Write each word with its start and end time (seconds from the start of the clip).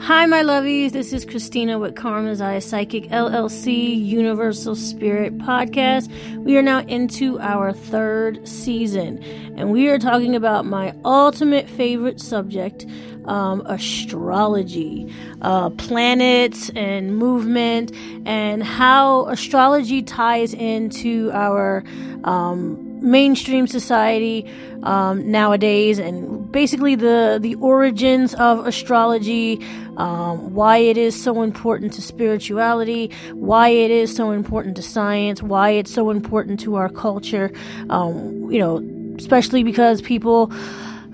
Hi, 0.00 0.24
my 0.24 0.42
lovies. 0.42 0.92
This 0.92 1.12
is 1.12 1.26
Christina 1.26 1.78
with 1.78 1.94
Karma's 1.94 2.40
Eye 2.40 2.58
Psychic 2.58 3.04
LLC 3.10 4.02
Universal 4.02 4.76
Spirit 4.76 5.36
Podcast. 5.36 6.10
We 6.42 6.56
are 6.56 6.62
now 6.62 6.80
into 6.80 7.38
our 7.40 7.70
third 7.74 8.48
season, 8.48 9.22
and 9.58 9.72
we 9.72 9.88
are 9.88 9.98
talking 9.98 10.34
about 10.34 10.64
my 10.64 10.94
ultimate 11.04 11.68
favorite 11.68 12.18
subject 12.18 12.86
um, 13.26 13.60
astrology, 13.66 15.12
uh, 15.42 15.68
planets 15.68 16.70
and 16.70 17.18
movement, 17.18 17.92
and 18.24 18.62
how 18.62 19.26
astrology 19.26 20.02
ties 20.02 20.54
into 20.54 21.30
our 21.34 21.84
um, 22.24 22.83
mainstream 23.04 23.66
society 23.66 24.50
um, 24.82 25.30
nowadays, 25.30 25.98
and 25.98 26.50
basically 26.50 26.94
the 26.94 27.38
the 27.40 27.54
origins 27.56 28.34
of 28.34 28.66
astrology, 28.66 29.60
um, 29.96 30.54
why 30.54 30.78
it 30.78 30.96
is 30.96 31.20
so 31.20 31.42
important 31.42 31.92
to 31.92 32.02
spirituality, 32.02 33.10
why 33.32 33.68
it 33.68 33.90
is 33.90 34.14
so 34.14 34.30
important 34.30 34.76
to 34.76 34.82
science, 34.82 35.42
why 35.42 35.70
it's 35.70 35.92
so 35.92 36.10
important 36.10 36.58
to 36.60 36.76
our 36.76 36.88
culture. 36.88 37.52
Um, 37.90 38.50
you 38.50 38.58
know, 38.58 38.82
especially 39.18 39.62
because 39.62 40.02
people 40.02 40.52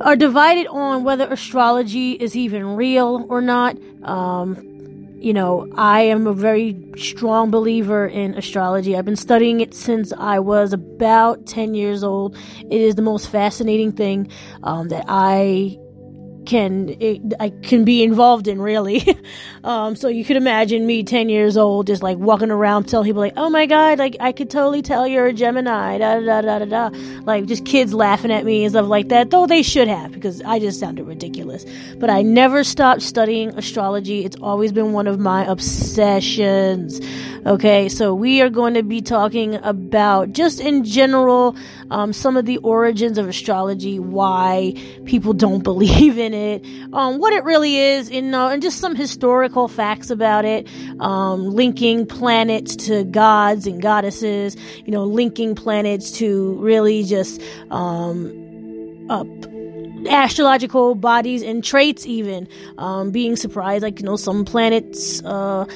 are 0.00 0.16
divided 0.16 0.66
on 0.68 1.04
whether 1.04 1.26
astrology 1.26 2.12
is 2.12 2.34
even 2.34 2.76
real 2.76 3.26
or 3.28 3.40
not. 3.40 3.76
Um, 4.02 4.69
you 5.20 5.34
know, 5.34 5.68
I 5.76 6.00
am 6.02 6.26
a 6.26 6.32
very 6.32 6.76
strong 6.96 7.50
believer 7.50 8.06
in 8.06 8.34
astrology. 8.34 8.96
I've 8.96 9.04
been 9.04 9.16
studying 9.16 9.60
it 9.60 9.74
since 9.74 10.12
I 10.16 10.38
was 10.38 10.72
about 10.72 11.46
10 11.46 11.74
years 11.74 12.02
old. 12.02 12.36
It 12.70 12.80
is 12.80 12.94
the 12.94 13.02
most 13.02 13.28
fascinating 13.28 13.92
thing 13.92 14.30
um, 14.62 14.88
that 14.88 15.04
I 15.08 15.78
can 16.46 16.96
it, 17.00 17.20
I 17.38 17.50
can 17.50 17.84
be 17.84 18.02
involved 18.02 18.48
in 18.48 18.60
really. 18.60 19.04
um, 19.64 19.96
so 19.96 20.08
you 20.08 20.24
could 20.24 20.36
imagine 20.36 20.86
me 20.86 21.02
ten 21.02 21.28
years 21.28 21.56
old 21.56 21.86
just 21.86 22.02
like 22.02 22.18
walking 22.18 22.50
around 22.50 22.84
telling 22.84 23.06
people 23.06 23.20
like, 23.20 23.34
oh 23.36 23.50
my 23.50 23.66
god, 23.66 23.98
like 23.98 24.16
I 24.20 24.32
could 24.32 24.50
totally 24.50 24.82
tell 24.82 25.06
you're 25.06 25.26
a 25.26 25.32
Gemini, 25.32 25.98
da 25.98 26.20
da 26.20 26.40
da 26.40 26.58
da 26.60 26.64
da, 26.64 26.98
like 27.24 27.46
just 27.46 27.64
kids 27.64 27.94
laughing 27.94 28.30
at 28.30 28.44
me 28.44 28.64
and 28.64 28.72
stuff 28.72 28.86
like 28.86 29.08
that. 29.08 29.30
Though 29.30 29.46
they 29.46 29.62
should 29.62 29.88
have 29.88 30.12
because 30.12 30.42
I 30.42 30.58
just 30.58 30.80
sounded 30.80 31.04
ridiculous. 31.04 31.64
But 31.96 32.10
I 32.10 32.22
never 32.22 32.64
stopped 32.64 33.02
studying 33.02 33.50
astrology. 33.50 34.24
It's 34.24 34.36
always 34.42 34.72
been 34.72 34.92
one 34.92 35.06
of 35.06 35.18
my 35.18 35.44
obsessions. 35.44 37.00
Okay, 37.46 37.88
so 37.88 38.14
we 38.14 38.42
are 38.42 38.50
going 38.50 38.74
to 38.74 38.82
be 38.82 39.00
talking 39.00 39.54
about 39.56 40.32
just 40.32 40.60
in 40.60 40.84
general 40.84 41.56
um, 41.90 42.12
some 42.12 42.36
of 42.36 42.46
the 42.46 42.58
origins 42.58 43.18
of 43.18 43.28
astrology, 43.28 43.98
why 43.98 44.74
people 45.04 45.32
don't 45.32 45.62
believe 45.64 46.18
in 46.18 46.34
it, 46.34 46.64
um, 46.92 47.18
what 47.18 47.32
it 47.32 47.44
really 47.44 47.76
is, 47.76 48.10
you 48.10 48.22
know, 48.22 48.48
and 48.48 48.62
just 48.62 48.78
some 48.78 48.94
historical 48.94 49.68
facts 49.68 50.10
about 50.10 50.44
it, 50.44 50.68
um, 51.00 51.50
linking 51.50 52.06
planets 52.06 52.76
to 52.76 53.04
gods 53.04 53.66
and 53.66 53.82
goddesses, 53.82 54.56
you 54.84 54.92
know, 54.92 55.04
linking 55.04 55.54
planets 55.54 56.10
to 56.12 56.54
really 56.54 57.04
just 57.04 57.40
um, 57.70 59.06
uh, 59.08 59.24
astrological 60.08 60.94
bodies 60.94 61.42
and 61.42 61.62
traits, 61.64 62.06
even 62.06 62.48
um, 62.78 63.10
being 63.10 63.36
surprised, 63.36 63.82
like 63.82 64.00
you 64.00 64.06
know, 64.06 64.16
some 64.16 64.44
planets. 64.44 65.22
Uh, 65.24 65.66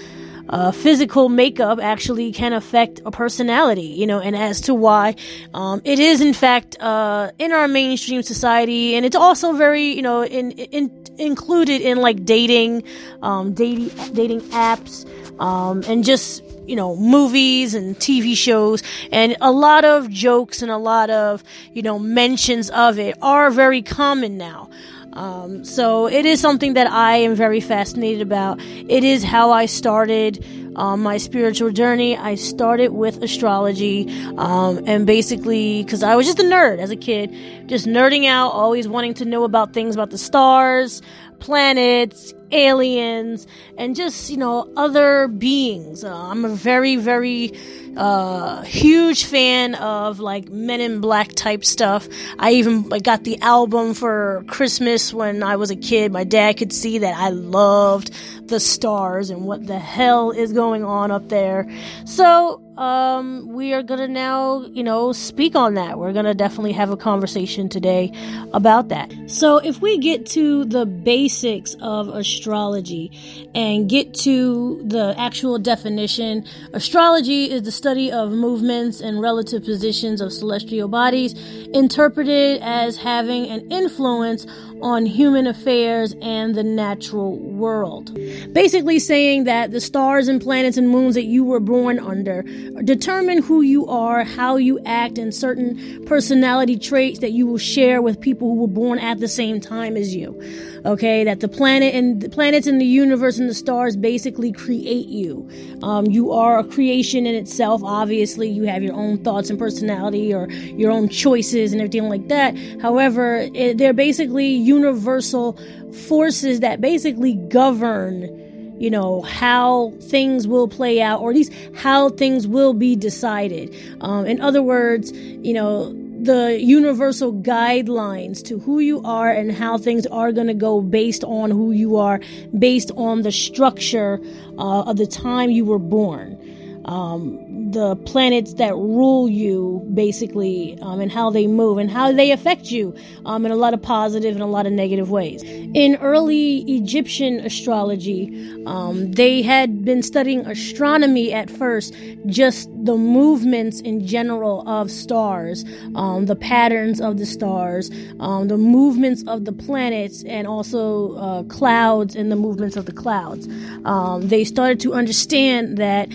uh, 0.48 0.72
physical 0.72 1.28
makeup 1.28 1.78
actually 1.80 2.32
can 2.32 2.52
affect 2.52 3.00
a 3.04 3.10
personality, 3.10 3.82
you 3.82 4.06
know, 4.06 4.20
and 4.20 4.36
as 4.36 4.60
to 4.62 4.74
why 4.74 5.14
um, 5.54 5.80
it 5.84 5.98
is 5.98 6.20
in 6.20 6.32
fact 6.32 6.76
uh, 6.80 7.30
in 7.38 7.52
our 7.52 7.68
mainstream 7.68 8.22
society, 8.22 8.94
and 8.94 9.06
it's 9.06 9.16
also 9.16 9.52
very, 9.52 9.92
you 9.92 10.02
know, 10.02 10.24
in, 10.24 10.52
in 10.52 11.04
included 11.18 11.80
in 11.80 11.98
like 11.98 12.24
dating, 12.24 12.82
um, 13.22 13.54
dating 13.54 13.88
dating 14.12 14.40
apps, 14.50 15.08
um, 15.40 15.82
and 15.86 16.04
just 16.04 16.42
you 16.66 16.76
know 16.76 16.96
movies 16.96 17.74
and 17.74 17.96
TV 17.96 18.36
shows, 18.36 18.82
and 19.12 19.36
a 19.40 19.50
lot 19.50 19.84
of 19.84 20.10
jokes 20.10 20.62
and 20.62 20.70
a 20.70 20.78
lot 20.78 21.10
of 21.10 21.42
you 21.72 21.82
know 21.82 21.98
mentions 21.98 22.70
of 22.70 22.98
it 22.98 23.16
are 23.22 23.50
very 23.50 23.82
common 23.82 24.36
now. 24.36 24.68
Um, 25.14 25.64
so 25.64 26.06
it 26.08 26.26
is 26.26 26.40
something 26.40 26.74
that 26.74 26.90
I 26.90 27.16
am 27.18 27.34
very 27.34 27.60
fascinated 27.60 28.20
about. 28.20 28.60
It 28.60 29.04
is 29.04 29.22
how 29.22 29.52
I 29.52 29.66
started 29.66 30.44
um, 30.76 31.02
my 31.02 31.18
spiritual 31.18 31.70
journey. 31.70 32.16
I 32.16 32.34
started 32.34 32.92
with 32.92 33.22
astrology, 33.22 34.08
um, 34.36 34.82
and 34.86 35.06
basically, 35.06 35.84
because 35.84 36.02
I 36.02 36.16
was 36.16 36.26
just 36.26 36.40
a 36.40 36.42
nerd 36.42 36.78
as 36.78 36.90
a 36.90 36.96
kid, 36.96 37.32
just 37.68 37.86
nerding 37.86 38.26
out, 38.26 38.50
always 38.50 38.88
wanting 38.88 39.14
to 39.14 39.24
know 39.24 39.44
about 39.44 39.72
things 39.72 39.94
about 39.94 40.10
the 40.10 40.18
stars, 40.18 41.00
planets, 41.38 42.34
aliens, 42.54 43.46
and 43.76 43.94
just, 43.96 44.30
you 44.30 44.36
know, 44.36 44.72
other 44.76 45.28
beings. 45.28 46.04
Uh, 46.04 46.14
I'm 46.14 46.44
a 46.44 46.54
very, 46.54 46.96
very 46.96 47.52
uh, 47.96 48.62
huge 48.62 49.24
fan 49.24 49.74
of 49.74 50.20
like 50.20 50.48
Men 50.48 50.80
in 50.80 51.00
Black 51.00 51.32
type 51.32 51.64
stuff. 51.64 52.08
I 52.38 52.52
even 52.52 52.88
like, 52.88 53.02
got 53.02 53.24
the 53.24 53.40
album 53.40 53.94
for 53.94 54.44
Christmas 54.48 55.12
when 55.12 55.42
I 55.42 55.56
was 55.56 55.70
a 55.70 55.76
kid. 55.76 56.12
My 56.12 56.24
dad 56.24 56.56
could 56.56 56.72
see 56.72 56.98
that 56.98 57.16
I 57.16 57.28
loved 57.28 58.10
the 58.48 58.60
stars 58.60 59.30
and 59.30 59.44
what 59.44 59.66
the 59.66 59.78
hell 59.78 60.30
is 60.30 60.52
going 60.52 60.84
on 60.84 61.10
up 61.10 61.28
there. 61.28 61.68
So, 62.04 62.63
um, 62.76 63.52
we 63.52 63.72
are 63.72 63.82
gonna 63.82 64.08
now, 64.08 64.66
you 64.66 64.82
know, 64.82 65.12
speak 65.12 65.54
on 65.54 65.74
that. 65.74 65.98
We're 65.98 66.12
gonna 66.12 66.34
definitely 66.34 66.72
have 66.72 66.90
a 66.90 66.96
conversation 66.96 67.68
today 67.68 68.12
about 68.52 68.88
that. 68.88 69.12
So, 69.26 69.58
if 69.58 69.80
we 69.80 69.98
get 69.98 70.26
to 70.30 70.64
the 70.64 70.84
basics 70.84 71.76
of 71.80 72.08
astrology 72.08 73.48
and 73.54 73.88
get 73.88 74.12
to 74.14 74.82
the 74.84 75.14
actual 75.16 75.58
definition, 75.58 76.44
astrology 76.72 77.50
is 77.50 77.62
the 77.62 77.72
study 77.72 78.10
of 78.10 78.32
movements 78.32 79.00
and 79.00 79.20
relative 79.20 79.64
positions 79.64 80.20
of 80.20 80.32
celestial 80.32 80.88
bodies, 80.88 81.34
interpreted 81.72 82.60
as 82.62 82.96
having 82.96 83.46
an 83.50 83.70
influence 83.70 84.46
on 84.84 85.06
human 85.06 85.46
affairs 85.46 86.14
and 86.20 86.54
the 86.54 86.62
natural 86.62 87.38
world. 87.38 88.14
Basically, 88.52 88.98
saying 88.98 89.44
that 89.44 89.70
the 89.70 89.80
stars 89.80 90.28
and 90.28 90.42
planets 90.42 90.76
and 90.76 90.90
moons 90.90 91.14
that 91.14 91.24
you 91.24 91.42
were 91.42 91.58
born 91.58 91.98
under 91.98 92.42
determine 92.82 93.42
who 93.42 93.62
you 93.62 93.86
are, 93.86 94.24
how 94.24 94.56
you 94.56 94.78
act, 94.84 95.16
and 95.16 95.34
certain 95.34 96.04
personality 96.04 96.78
traits 96.78 97.20
that 97.20 97.32
you 97.32 97.46
will 97.46 97.58
share 97.58 98.02
with 98.02 98.20
people 98.20 98.48
who 98.48 98.60
were 98.60 98.68
born 98.68 98.98
at 98.98 99.20
the 99.20 99.28
same 99.28 99.58
time 99.58 99.96
as 99.96 100.14
you. 100.14 100.38
Okay, 100.84 101.24
that 101.24 101.40
the 101.40 101.48
planet 101.48 101.94
and 101.94 102.20
the 102.20 102.28
planets 102.28 102.66
in 102.66 102.76
the 102.76 102.84
universe 102.84 103.38
and 103.38 103.48
the 103.48 103.54
stars 103.54 103.96
basically 103.96 104.52
create 104.52 105.06
you. 105.06 105.48
Um, 105.82 106.04
you 106.06 106.30
are 106.32 106.58
a 106.58 106.64
creation 106.64 107.26
in 107.26 107.34
itself. 107.34 107.82
Obviously, 107.82 108.50
you 108.50 108.64
have 108.64 108.82
your 108.82 108.94
own 108.94 109.24
thoughts 109.24 109.48
and 109.48 109.58
personality 109.58 110.34
or 110.34 110.50
your 110.50 110.92
own 110.92 111.08
choices 111.08 111.72
and 111.72 111.80
everything 111.80 112.10
like 112.10 112.28
that. 112.28 112.54
However, 112.82 113.48
it, 113.54 113.78
they're 113.78 113.94
basically 113.94 114.46
universal 114.46 115.58
forces 116.06 116.60
that 116.60 116.82
basically 116.82 117.34
govern 117.34 118.42
you 118.78 118.90
know, 118.90 119.22
how 119.22 119.92
things 120.00 120.48
will 120.48 120.66
play 120.66 121.00
out, 121.00 121.20
or 121.20 121.30
at 121.30 121.36
least 121.36 121.52
how 121.76 122.08
things 122.10 122.46
will 122.46 122.74
be 122.74 122.96
decided. 122.96 123.74
Um, 124.00 124.26
in 124.26 124.40
other 124.40 124.62
words, 124.62 125.12
you 125.12 125.54
know, 125.54 125.94
the 126.24 126.58
universal 126.60 127.32
guidelines 127.32 128.42
to 128.44 128.58
who 128.58 128.78
you 128.78 129.02
are 129.04 129.30
and 129.30 129.52
how 129.52 129.78
things 129.78 130.06
are 130.06 130.32
going 130.32 130.46
to 130.46 130.54
go 130.54 130.80
based 130.80 131.24
on 131.24 131.50
who 131.50 131.72
you 131.72 131.96
are, 131.96 132.20
based 132.58 132.90
on 132.96 133.22
the 133.22 133.32
structure 133.32 134.20
uh, 134.58 134.82
of 134.82 134.96
the 134.96 135.06
time 135.06 135.50
you 135.50 135.64
were 135.64 135.78
born. 135.78 136.38
Um, 136.86 137.38
the 137.70 137.96
planets 137.96 138.54
that 138.54 138.74
rule 138.74 139.28
you, 139.28 139.88
basically, 139.94 140.78
um, 140.80 141.00
and 141.00 141.10
how 141.10 141.30
they 141.30 141.46
move 141.46 141.78
and 141.78 141.90
how 141.90 142.12
they 142.12 142.30
affect 142.30 142.70
you 142.70 142.94
um, 143.26 143.44
in 143.44 143.52
a 143.52 143.56
lot 143.56 143.74
of 143.74 143.82
positive 143.82 144.34
and 144.34 144.42
a 144.42 144.46
lot 144.46 144.66
of 144.66 144.72
negative 144.72 145.10
ways. 145.10 145.42
In 145.42 145.96
early 145.96 146.58
Egyptian 146.62 147.40
astrology, 147.40 148.62
um, 148.66 149.12
they 149.12 149.42
had 149.42 149.84
been 149.84 150.02
studying 150.02 150.40
astronomy 150.46 151.32
at 151.32 151.50
first, 151.50 151.94
just 152.26 152.68
the 152.84 152.96
movements 152.96 153.80
in 153.80 154.06
general 154.06 154.66
of 154.68 154.90
stars, 154.90 155.64
um, 155.94 156.26
the 156.26 156.36
patterns 156.36 157.00
of 157.00 157.18
the 157.18 157.26
stars, 157.26 157.90
um, 158.20 158.48
the 158.48 158.58
movements 158.58 159.24
of 159.26 159.44
the 159.44 159.52
planets, 159.52 160.22
and 160.24 160.46
also 160.46 161.14
uh, 161.16 161.42
clouds 161.44 162.14
and 162.14 162.30
the 162.30 162.36
movements 162.36 162.76
of 162.76 162.86
the 162.86 162.92
clouds. 162.92 163.48
Um, 163.84 164.28
they 164.28 164.44
started 164.44 164.80
to 164.80 164.94
understand 164.94 165.78
that 165.78 166.08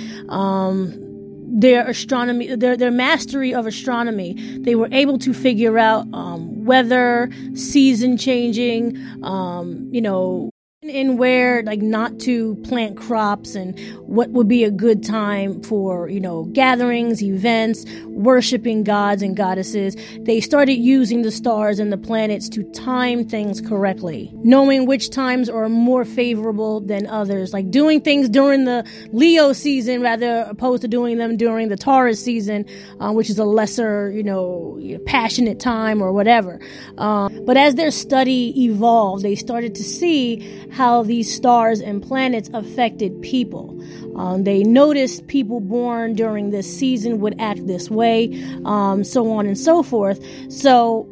their 1.51 1.87
astronomy, 1.87 2.55
their 2.55 2.77
their 2.77 2.91
mastery 2.91 3.53
of 3.53 3.65
astronomy, 3.65 4.35
they 4.59 4.75
were 4.75 4.89
able 4.91 5.17
to 5.19 5.33
figure 5.33 5.77
out 5.77 6.05
um, 6.13 6.65
weather, 6.65 7.29
season 7.55 8.17
changing, 8.17 8.97
um, 9.23 9.89
you 9.91 10.01
know, 10.01 10.51
in 10.89 11.17
where 11.17 11.63
like 11.63 11.81
not 11.81 12.19
to 12.19 12.55
plant 12.57 12.97
crops 12.97 13.55
and 13.55 13.79
what 14.01 14.29
would 14.31 14.47
be 14.47 14.63
a 14.63 14.71
good 14.71 15.03
time 15.03 15.61
for 15.61 16.09
you 16.09 16.19
know 16.19 16.45
gatherings 16.45 17.21
events 17.21 17.85
worshiping 18.07 18.83
gods 18.83 19.21
and 19.21 19.37
goddesses. 19.37 19.95
They 20.19 20.41
started 20.41 20.73
using 20.73 21.21
the 21.21 21.31
stars 21.31 21.79
and 21.79 21.91
the 21.91 21.97
planets 21.97 22.49
to 22.49 22.63
time 22.71 23.27
things 23.27 23.61
correctly 23.61 24.31
knowing 24.43 24.85
which 24.85 25.09
times 25.09 25.49
are 25.49 25.69
more 25.69 26.03
favorable 26.05 26.79
than 26.81 27.05
others 27.07 27.53
like 27.53 27.69
doing 27.71 28.01
things 28.01 28.29
during 28.29 28.65
the 28.65 28.85
leo 29.11 29.53
season 29.53 30.01
rather 30.01 30.45
opposed 30.49 30.81
to 30.81 30.87
doing 30.87 31.17
them 31.17 31.37
during 31.37 31.69
the 31.69 31.75
taurus 31.77 32.23
season 32.23 32.65
uh, 32.99 33.11
which 33.11 33.29
is 33.29 33.37
a 33.37 33.45
lesser 33.45 34.11
you 34.11 34.23
know 34.23 34.79
passionate 35.05 35.59
time 35.59 36.01
or 36.01 36.11
whatever. 36.11 36.59
Um, 36.97 37.43
but 37.45 37.57
as 37.57 37.75
their 37.75 37.91
study 37.91 38.53
evolved 38.65 39.23
they 39.23 39.35
started 39.35 39.75
to 39.75 39.83
see 39.83 40.67
how 40.79 41.03
these 41.03 41.29
stars 41.35 41.81
and 41.81 42.01
planets 42.01 42.49
affected 42.53 43.21
people. 43.21 43.77
Um, 44.15 44.45
they 44.45 44.63
noticed 44.63 45.27
people 45.27 45.59
born 45.59 46.13
during 46.13 46.51
this 46.51 46.73
season 46.73 47.19
would 47.19 47.37
act 47.37 47.67
this 47.67 47.89
way, 47.89 48.41
um, 48.63 49.03
so 49.03 49.29
on 49.33 49.45
and 49.45 49.57
so 49.57 49.83
forth. 49.83 50.23
So, 50.49 51.05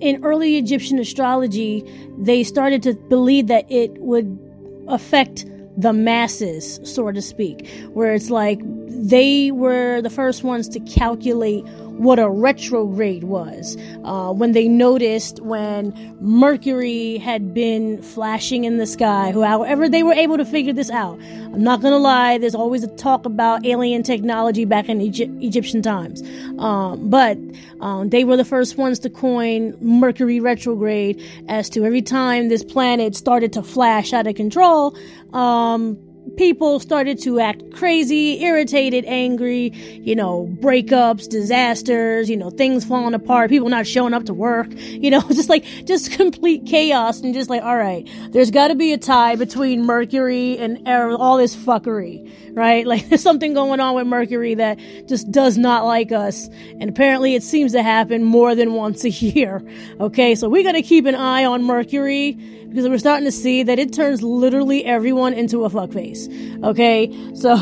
in 0.00 0.24
early 0.24 0.56
Egyptian 0.56 1.00
astrology, 1.00 1.84
they 2.16 2.44
started 2.44 2.80
to 2.84 2.94
believe 2.94 3.48
that 3.48 3.68
it 3.68 3.90
would 3.98 4.38
affect 4.86 5.44
the 5.76 5.92
masses, 5.92 6.78
so 6.84 7.10
to 7.10 7.20
speak, 7.20 7.68
where 7.94 8.14
it's 8.14 8.30
like 8.30 8.60
they 8.88 9.50
were 9.50 10.00
the 10.00 10.10
first 10.10 10.44
ones 10.44 10.68
to 10.68 10.78
calculate 10.80 11.66
what 11.98 12.18
a 12.18 12.28
retrograde 12.28 13.24
was 13.24 13.76
uh, 14.04 14.32
when 14.32 14.52
they 14.52 14.68
noticed 14.68 15.40
when 15.40 15.92
Mercury 16.20 17.18
had 17.18 17.52
been 17.52 18.00
flashing 18.02 18.64
in 18.64 18.78
the 18.78 18.86
sky. 18.86 19.32
However, 19.32 19.88
they 19.88 20.02
were 20.02 20.12
able 20.12 20.36
to 20.36 20.44
figure 20.44 20.72
this 20.72 20.90
out. 20.90 21.18
I'm 21.20 21.62
not 21.62 21.82
gonna 21.82 21.98
lie. 21.98 22.38
There's 22.38 22.54
always 22.54 22.84
a 22.84 22.88
talk 22.88 23.24
about 23.24 23.66
alien 23.66 24.02
technology 24.02 24.64
back 24.64 24.88
in 24.88 25.00
Egypt, 25.00 25.32
Egyptian 25.42 25.82
times, 25.82 26.22
um, 26.58 27.10
but 27.10 27.36
um, 27.80 28.10
they 28.10 28.24
were 28.24 28.36
the 28.36 28.44
first 28.44 28.76
ones 28.78 28.98
to 29.00 29.10
coin 29.10 29.76
Mercury 29.80 30.40
retrograde 30.40 31.22
as 31.48 31.68
to 31.70 31.84
every 31.84 32.02
time 32.02 32.48
this 32.48 32.64
planet 32.64 33.16
started 33.16 33.52
to 33.54 33.62
flash 33.62 34.12
out 34.12 34.26
of 34.26 34.34
control. 34.34 34.96
Um, 35.32 35.98
people 36.36 36.80
started 36.80 37.20
to 37.22 37.40
act 37.40 37.62
crazy, 37.72 38.42
irritated, 38.42 39.04
angry, 39.06 39.70
you 39.72 40.14
know, 40.14 40.48
breakups, 40.60 41.28
disasters, 41.28 42.28
you 42.28 42.36
know, 42.36 42.50
things 42.50 42.84
falling 42.84 43.14
apart, 43.14 43.50
people 43.50 43.68
not 43.68 43.86
showing 43.86 44.14
up 44.14 44.24
to 44.24 44.34
work, 44.34 44.68
you 44.76 45.10
know, 45.10 45.20
just 45.28 45.48
like, 45.48 45.64
just 45.84 46.12
complete 46.18 46.66
chaos 46.66 47.20
and 47.20 47.34
just 47.34 47.50
like, 47.50 47.62
all 47.62 47.76
right, 47.76 48.08
there's 48.30 48.50
got 48.50 48.68
to 48.68 48.74
be 48.74 48.92
a 48.92 48.98
tie 48.98 49.36
between 49.36 49.84
Mercury 49.84 50.58
and 50.58 50.86
er, 50.88 51.16
all 51.18 51.36
this 51.36 51.54
fuckery, 51.56 52.47
right? 52.58 52.86
Like, 52.98 53.08
there's 53.08 53.22
something 53.22 53.52
going 53.52 53.80
on 53.80 53.94
with 53.96 54.06
Mercury 54.06 54.54
that 54.54 54.78
just 55.06 55.30
does 55.30 55.58
not 55.58 55.84
like 55.84 56.10
us. 56.10 56.48
And 56.80 56.88
apparently 56.88 57.34
it 57.34 57.42
seems 57.42 57.72
to 57.72 57.82
happen 57.82 58.24
more 58.24 58.54
than 58.54 58.72
once 58.72 59.04
a 59.04 59.10
year. 59.28 59.62
Okay, 60.00 60.34
so 60.34 60.48
we 60.48 60.62
got 60.62 60.72
to 60.72 60.82
keep 60.82 61.04
an 61.06 61.14
eye 61.14 61.44
on 61.44 61.64
Mercury 61.64 62.36
because 62.68 62.88
we're 62.88 62.98
starting 62.98 63.24
to 63.24 63.32
see 63.32 63.62
that 63.62 63.78
it 63.78 63.92
turns 63.92 64.22
literally 64.22 64.84
everyone 64.84 65.32
into 65.32 65.64
a 65.64 65.70
fuckface. 65.70 66.28
Okay, 66.62 67.10
so, 67.34 67.54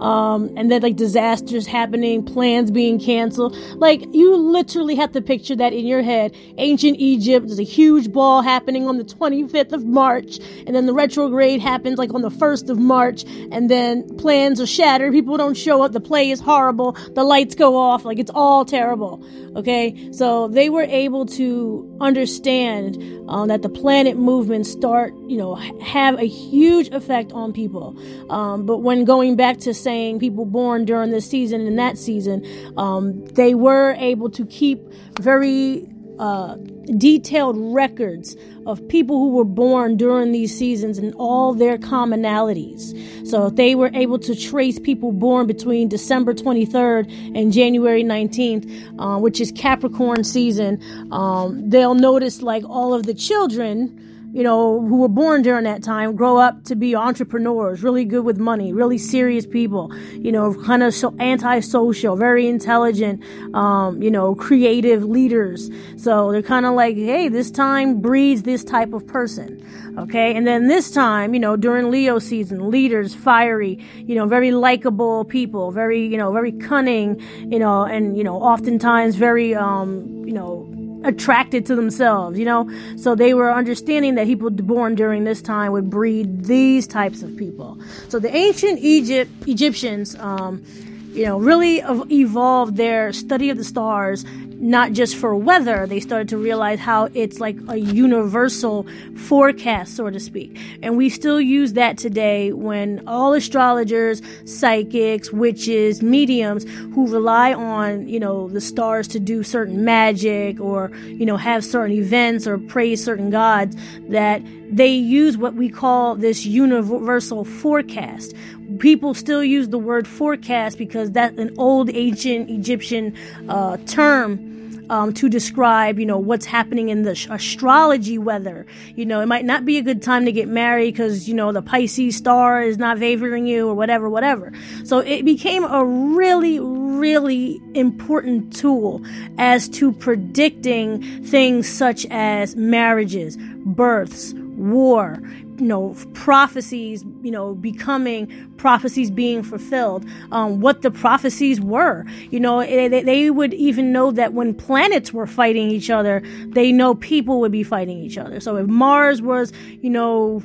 um, 0.00 0.50
and 0.56 0.70
then 0.70 0.82
like 0.82 0.96
disasters 0.96 1.66
happening, 1.66 2.24
plans 2.24 2.70
being 2.70 3.00
canceled. 3.00 3.56
Like 3.76 4.02
you 4.12 4.36
literally 4.36 4.94
have 4.96 5.12
to 5.12 5.20
picture 5.20 5.56
that 5.56 5.72
in 5.72 5.86
your 5.86 6.02
head. 6.02 6.34
Ancient 6.58 6.98
Egypt, 6.98 7.46
there's 7.46 7.58
a 7.58 7.64
huge 7.64 8.12
ball 8.12 8.42
happening 8.42 8.86
on 8.86 8.98
the 8.98 9.04
25th 9.04 9.72
of 9.72 9.84
March, 9.84 10.38
and 10.66 10.74
then 10.74 10.86
the 10.86 10.94
retrograde 10.94 11.60
happens 11.60 11.98
like 11.98 12.14
on 12.14 12.22
the 12.22 12.30
1st 12.30 12.70
of 12.70 12.78
March, 12.78 13.24
and 13.50 13.68
then 13.70 14.06
plans 14.18 14.60
are 14.60 14.66
shattered. 14.66 15.12
People 15.12 15.36
don't 15.36 15.56
show 15.56 15.82
up. 15.82 15.92
The 15.92 16.00
play 16.00 16.30
is 16.30 16.40
horrible. 16.40 16.92
The 17.14 17.24
lights 17.24 17.54
go 17.54 17.76
off. 17.76 18.04
Like 18.04 18.18
it's 18.18 18.30
all 18.34 18.64
terrible. 18.64 19.24
Okay, 19.56 20.10
so 20.12 20.48
they 20.48 20.68
were 20.68 20.82
able 20.82 21.26
to 21.26 21.96
understand 22.00 23.02
um, 23.28 23.48
that 23.48 23.62
the 23.62 23.68
planet 23.68 24.16
movements 24.16 24.70
start, 24.70 25.14
you 25.26 25.36
know, 25.36 25.54
have 25.54 26.18
a 26.18 26.26
huge 26.26 26.88
effect 26.88 27.32
on 27.32 27.52
people. 27.52 27.96
Um, 28.30 28.66
but 28.66 28.78
when 28.78 29.04
going 29.04 29.36
back 29.36 29.58
to 29.58 29.74
saying 29.74 30.18
people 30.18 30.44
born 30.44 30.84
during 30.84 31.10
this 31.10 31.28
season 31.28 31.66
and 31.66 31.78
that 31.78 31.98
season, 31.98 32.44
um, 32.76 33.24
they 33.26 33.54
were 33.54 33.96
able 33.98 34.30
to 34.30 34.44
keep 34.46 34.80
very 35.20 35.88
uh, 36.18 36.56
detailed 36.96 37.56
records 37.58 38.36
of 38.66 38.86
people 38.88 39.18
who 39.18 39.30
were 39.30 39.44
born 39.44 39.96
during 39.96 40.32
these 40.32 40.56
seasons 40.56 40.98
and 40.98 41.14
all 41.16 41.54
their 41.54 41.78
commonalities. 41.78 42.94
So 43.26 43.50
they 43.50 43.74
were 43.74 43.90
able 43.94 44.18
to 44.20 44.34
trace 44.34 44.78
people 44.78 45.12
born 45.12 45.46
between 45.46 45.88
December 45.88 46.34
23rd 46.34 47.36
and 47.36 47.52
January 47.52 48.02
19th, 48.02 48.98
uh, 48.98 49.18
which 49.18 49.40
is 49.40 49.52
Capricorn 49.52 50.24
season, 50.24 50.80
um, 51.12 51.68
they'll 51.68 51.94
notice 51.94 52.42
like 52.42 52.64
all 52.68 52.94
of 52.94 53.04
the 53.04 53.14
children 53.14 54.04
you 54.32 54.42
know, 54.42 54.80
who 54.80 54.98
were 54.98 55.08
born 55.08 55.42
during 55.42 55.64
that 55.64 55.82
time 55.82 56.14
grow 56.14 56.36
up 56.36 56.64
to 56.64 56.76
be 56.76 56.94
entrepreneurs, 56.94 57.82
really 57.82 58.04
good 58.04 58.24
with 58.24 58.38
money, 58.38 58.72
really 58.72 58.98
serious 58.98 59.46
people, 59.46 59.94
you 60.12 60.30
know, 60.30 60.54
kind 60.64 60.82
of 60.82 60.94
so 60.94 61.14
antisocial, 61.18 62.16
very 62.16 62.46
intelligent, 62.46 63.22
um, 63.54 64.02
you 64.02 64.10
know, 64.10 64.34
creative 64.34 65.02
leaders. 65.02 65.70
So 65.96 66.30
they're 66.30 66.42
kind 66.42 66.66
of 66.66 66.74
like, 66.74 66.96
hey, 66.96 67.28
this 67.28 67.50
time 67.50 68.00
breeds 68.00 68.42
this 68.42 68.64
type 68.64 68.92
of 68.92 69.06
person. 69.06 69.64
Okay. 69.98 70.36
And 70.36 70.46
then 70.46 70.68
this 70.68 70.92
time, 70.92 71.34
you 71.34 71.40
know, 71.40 71.56
during 71.56 71.90
Leo 71.90 72.20
season, 72.20 72.70
leaders, 72.70 73.14
fiery, 73.14 73.84
you 73.96 74.14
know, 74.14 74.26
very 74.26 74.52
likable 74.52 75.24
people, 75.24 75.72
very, 75.72 76.06
you 76.06 76.16
know, 76.16 76.30
very 76.32 76.52
cunning, 76.52 77.20
you 77.50 77.58
know, 77.58 77.82
and, 77.82 78.16
you 78.16 78.22
know, 78.22 78.36
oftentimes 78.36 79.16
very, 79.16 79.56
um, 79.56 80.24
you 80.24 80.32
know, 80.32 80.67
attracted 81.04 81.66
to 81.66 81.76
themselves, 81.76 82.38
you 82.38 82.44
know? 82.44 82.70
So 82.96 83.14
they 83.14 83.34
were 83.34 83.52
understanding 83.52 84.14
that 84.16 84.26
people 84.26 84.50
born 84.50 84.94
during 84.94 85.24
this 85.24 85.40
time 85.42 85.72
would 85.72 85.90
breed 85.90 86.44
these 86.44 86.86
types 86.86 87.22
of 87.22 87.36
people. 87.36 87.78
So 88.08 88.18
the 88.18 88.34
ancient 88.34 88.80
Egypt 88.80 89.30
Egyptians, 89.46 90.16
um, 90.16 90.64
you 91.12 91.24
know, 91.24 91.38
really 91.38 91.82
evolved 92.10 92.76
their 92.76 93.12
study 93.12 93.50
of 93.50 93.56
the 93.56 93.64
stars 93.64 94.24
not 94.60 94.92
just 94.92 95.16
for 95.16 95.34
weather, 95.34 95.86
they 95.86 96.00
started 96.00 96.28
to 96.28 96.36
realize 96.36 96.78
how 96.78 97.08
it's 97.14 97.40
like 97.40 97.56
a 97.68 97.76
universal 97.76 98.86
forecast, 99.16 99.96
so 99.96 100.10
to 100.10 100.20
speak. 100.20 100.58
And 100.82 100.96
we 100.96 101.08
still 101.08 101.40
use 101.40 101.74
that 101.74 101.96
today 101.96 102.52
when 102.52 103.02
all 103.06 103.32
astrologers, 103.34 104.20
psychics, 104.44 105.32
witches, 105.32 106.02
mediums 106.02 106.64
who 106.94 107.06
rely 107.06 107.54
on, 107.54 108.08
you 108.08 108.18
know, 108.18 108.48
the 108.48 108.60
stars 108.60 109.06
to 109.08 109.20
do 109.20 109.42
certain 109.42 109.84
magic 109.84 110.60
or, 110.60 110.90
you 111.06 111.24
know, 111.24 111.36
have 111.36 111.64
certain 111.64 111.96
events 111.96 112.46
or 112.46 112.58
praise 112.58 113.04
certain 113.04 113.30
gods, 113.30 113.76
that 114.08 114.42
they 114.70 114.92
use 114.92 115.36
what 115.38 115.54
we 115.54 115.68
call 115.68 116.14
this 116.16 116.44
universal 116.44 117.44
forecast. 117.44 118.34
People 118.78 119.14
still 119.14 119.42
use 119.42 119.68
the 119.68 119.78
word 119.78 120.06
forecast 120.06 120.78
because 120.78 121.10
that's 121.12 121.38
an 121.38 121.54
old 121.58 121.90
ancient 121.90 122.50
Egyptian 122.50 123.14
uh, 123.48 123.76
term 123.86 124.48
um, 124.90 125.12
to 125.14 125.28
describe, 125.28 125.98
you 125.98 126.06
know, 126.06 126.18
what's 126.18 126.46
happening 126.46 126.88
in 126.88 127.02
the 127.02 127.12
astrology 127.30 128.18
weather. 128.18 128.66
You 128.94 129.06
know, 129.06 129.20
it 129.20 129.26
might 129.26 129.44
not 129.44 129.64
be 129.64 129.78
a 129.78 129.82
good 129.82 130.02
time 130.02 130.24
to 130.24 130.32
get 130.32 130.48
married 130.48 130.92
because, 130.92 131.28
you 131.28 131.34
know, 131.34 131.52
the 131.52 131.62
Pisces 131.62 132.16
star 132.16 132.62
is 132.62 132.78
not 132.78 132.98
favoring 132.98 133.46
you 133.46 133.68
or 133.68 133.74
whatever, 133.74 134.08
whatever. 134.08 134.52
So 134.84 134.98
it 134.98 135.24
became 135.24 135.64
a 135.64 135.84
really, 135.84 136.58
really 136.60 137.60
important 137.74 138.54
tool 138.56 139.02
as 139.38 139.68
to 139.70 139.92
predicting 139.92 141.02
things 141.24 141.68
such 141.68 142.06
as 142.10 142.56
marriages, 142.56 143.36
births, 143.64 144.34
war, 144.58 145.20
you 145.58 145.66
know 145.66 145.96
prophecies 146.14 147.04
you 147.22 147.30
know 147.30 147.54
becoming 147.54 148.28
prophecies 148.56 149.10
being 149.10 149.42
fulfilled 149.42 150.04
um, 150.30 150.60
what 150.60 150.82
the 150.82 150.90
prophecies 150.90 151.60
were. 151.60 152.04
You 152.30 152.40
know 152.40 152.60
they, 152.60 153.02
they 153.02 153.30
would 153.30 153.54
even 153.54 153.92
know 153.92 154.10
that 154.12 154.32
when 154.32 154.54
planets 154.54 155.12
were 155.12 155.26
fighting 155.26 155.70
each 155.70 155.90
other 155.90 156.22
they 156.48 156.72
know 156.72 156.94
people 156.94 157.40
would 157.40 157.52
be 157.52 157.62
fighting 157.62 157.98
each 157.98 158.18
other. 158.18 158.40
So 158.40 158.56
if 158.56 158.66
mars 158.66 159.20
was 159.20 159.52
you 159.82 159.90
know 159.90 160.42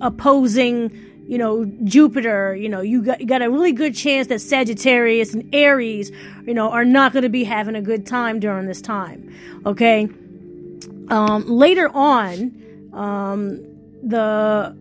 opposing 0.00 0.90
you 1.26 1.38
know 1.38 1.64
jupiter 1.84 2.54
you 2.54 2.68
know 2.68 2.80
you 2.80 3.02
got, 3.02 3.20
you 3.20 3.26
got 3.26 3.40
a 3.40 3.50
really 3.50 3.72
good 3.72 3.94
chance 3.94 4.26
that 4.26 4.40
sagittarius 4.40 5.32
and 5.32 5.54
aries 5.54 6.10
you 6.46 6.52
know 6.52 6.70
are 6.70 6.84
not 6.84 7.14
going 7.14 7.22
to 7.22 7.30
be 7.30 7.44
having 7.44 7.74
a 7.74 7.80
good 7.80 8.04
time 8.04 8.38
during 8.40 8.66
this 8.66 8.82
time 8.82 9.32
okay? 9.66 10.08
Um, 11.08 11.46
later 11.46 11.90
on 11.94 12.63
um, 12.94 13.60
the 14.02 14.76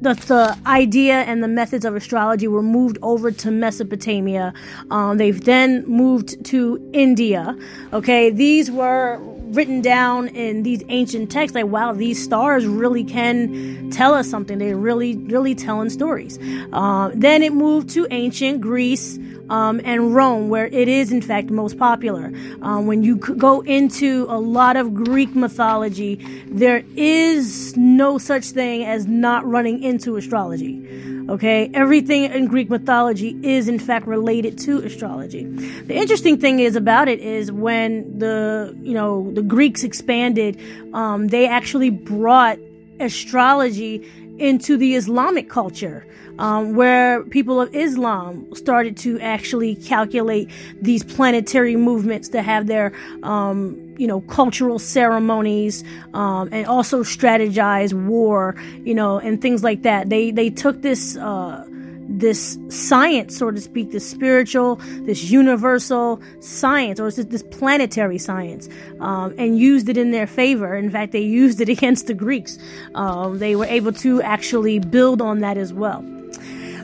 the, 0.00 0.14
the 0.14 0.58
idea 0.66 1.14
and 1.22 1.42
the 1.42 1.48
methods 1.48 1.84
of 1.84 1.96
astrology 1.96 2.46
were 2.46 2.62
moved 2.62 2.98
over 3.00 3.30
to 3.30 3.50
Mesopotamia. 3.50 4.52
Um, 4.90 5.16
they've 5.16 5.42
then 5.42 5.86
moved 5.86 6.44
to 6.46 6.90
India. 6.92 7.56
Okay, 7.92 8.28
these 8.28 8.70
were 8.70 9.18
written 9.54 9.80
down 9.80 10.28
in 10.28 10.62
these 10.62 10.82
ancient 10.88 11.30
texts 11.30 11.54
like 11.54 11.66
wow 11.66 11.92
these 11.92 12.22
stars 12.22 12.66
really 12.66 13.04
can 13.04 13.88
tell 13.90 14.14
us 14.14 14.28
something 14.28 14.58
they're 14.58 14.76
really 14.76 15.16
really 15.16 15.54
telling 15.54 15.88
stories 15.90 16.38
uh, 16.72 17.10
then 17.14 17.42
it 17.42 17.52
moved 17.52 17.88
to 17.88 18.06
ancient 18.10 18.60
greece 18.60 19.18
um, 19.50 19.80
and 19.84 20.14
Rome, 20.14 20.48
where 20.48 20.66
it 20.66 20.88
is 20.88 21.12
in 21.12 21.20
fact 21.20 21.50
most 21.50 21.78
popular. 21.78 22.32
Um, 22.62 22.86
when 22.86 23.02
you 23.02 23.16
go 23.16 23.60
into 23.62 24.26
a 24.28 24.38
lot 24.38 24.76
of 24.76 24.94
Greek 24.94 25.34
mythology, 25.34 26.16
there 26.46 26.82
is 26.96 27.76
no 27.76 28.18
such 28.18 28.46
thing 28.46 28.84
as 28.84 29.06
not 29.06 29.44
running 29.46 29.82
into 29.82 30.16
astrology. 30.16 30.80
Okay, 31.28 31.70
everything 31.72 32.24
in 32.24 32.46
Greek 32.48 32.68
mythology 32.68 33.38
is 33.42 33.66
in 33.66 33.78
fact 33.78 34.06
related 34.06 34.58
to 34.58 34.78
astrology. 34.80 35.44
The 35.44 35.94
interesting 35.94 36.38
thing 36.38 36.60
is 36.60 36.76
about 36.76 37.08
it 37.08 37.18
is 37.20 37.50
when 37.50 38.18
the 38.18 38.76
you 38.82 38.92
know 38.92 39.30
the 39.32 39.42
Greeks 39.42 39.84
expanded, 39.84 40.60
um, 40.92 41.28
they 41.28 41.46
actually 41.46 41.88
brought 41.88 42.58
astrology 43.00 44.06
into 44.38 44.76
the 44.76 44.94
Islamic 44.96 45.48
culture, 45.48 46.06
um, 46.38 46.74
where 46.74 47.22
people 47.24 47.60
of 47.60 47.74
Islam 47.74 48.46
started 48.54 48.96
to 48.98 49.20
actually 49.20 49.76
calculate 49.76 50.50
these 50.80 51.02
planetary 51.02 51.76
movements 51.76 52.28
to 52.30 52.42
have 52.42 52.66
their, 52.66 52.92
um, 53.22 53.94
you 53.98 54.06
know, 54.06 54.20
cultural 54.22 54.78
ceremonies, 54.78 55.84
um, 56.14 56.48
and 56.52 56.66
also 56.66 57.02
strategize 57.02 57.92
war, 57.92 58.54
you 58.84 58.94
know, 58.94 59.18
and 59.18 59.40
things 59.40 59.62
like 59.62 59.82
that. 59.82 60.10
They 60.10 60.30
they 60.30 60.50
took 60.50 60.82
this. 60.82 61.16
Uh, 61.16 61.66
this 62.06 62.58
science, 62.68 63.38
so 63.38 63.50
to 63.50 63.60
speak, 63.60 63.90
this 63.90 64.08
spiritual, 64.08 64.76
this 65.06 65.30
universal 65.30 66.20
science, 66.40 67.00
or 67.00 67.10
this 67.10 67.42
planetary 67.44 68.18
science, 68.18 68.68
um, 69.00 69.34
and 69.38 69.58
used 69.58 69.88
it 69.88 69.96
in 69.96 70.10
their 70.10 70.26
favor. 70.26 70.76
In 70.76 70.90
fact, 70.90 71.12
they 71.12 71.20
used 71.42 71.60
it 71.60 71.68
against 71.68 72.06
the 72.06 72.14
Greeks. 72.14 72.58
Um, 72.94 73.38
they 73.38 73.56
were 73.56 73.64
able 73.66 73.92
to 73.94 74.20
actually 74.22 74.78
build 74.78 75.22
on 75.22 75.38
that 75.40 75.56
as 75.56 75.72
well. 75.72 76.04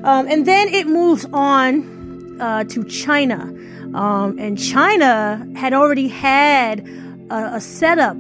Um, 0.05 0.27
and 0.29 0.47
then 0.47 0.69
it 0.69 0.87
moves 0.87 1.27
on 1.33 2.41
uh, 2.41 2.65
to 2.65 2.85
China. 2.85 3.55
Um, 3.95 4.39
and 4.39 4.59
China 4.59 5.47
had 5.57 5.73
already 5.73 6.09
had 6.09 6.87
a, 7.31 7.57
a 7.57 7.61
setup 7.61 8.17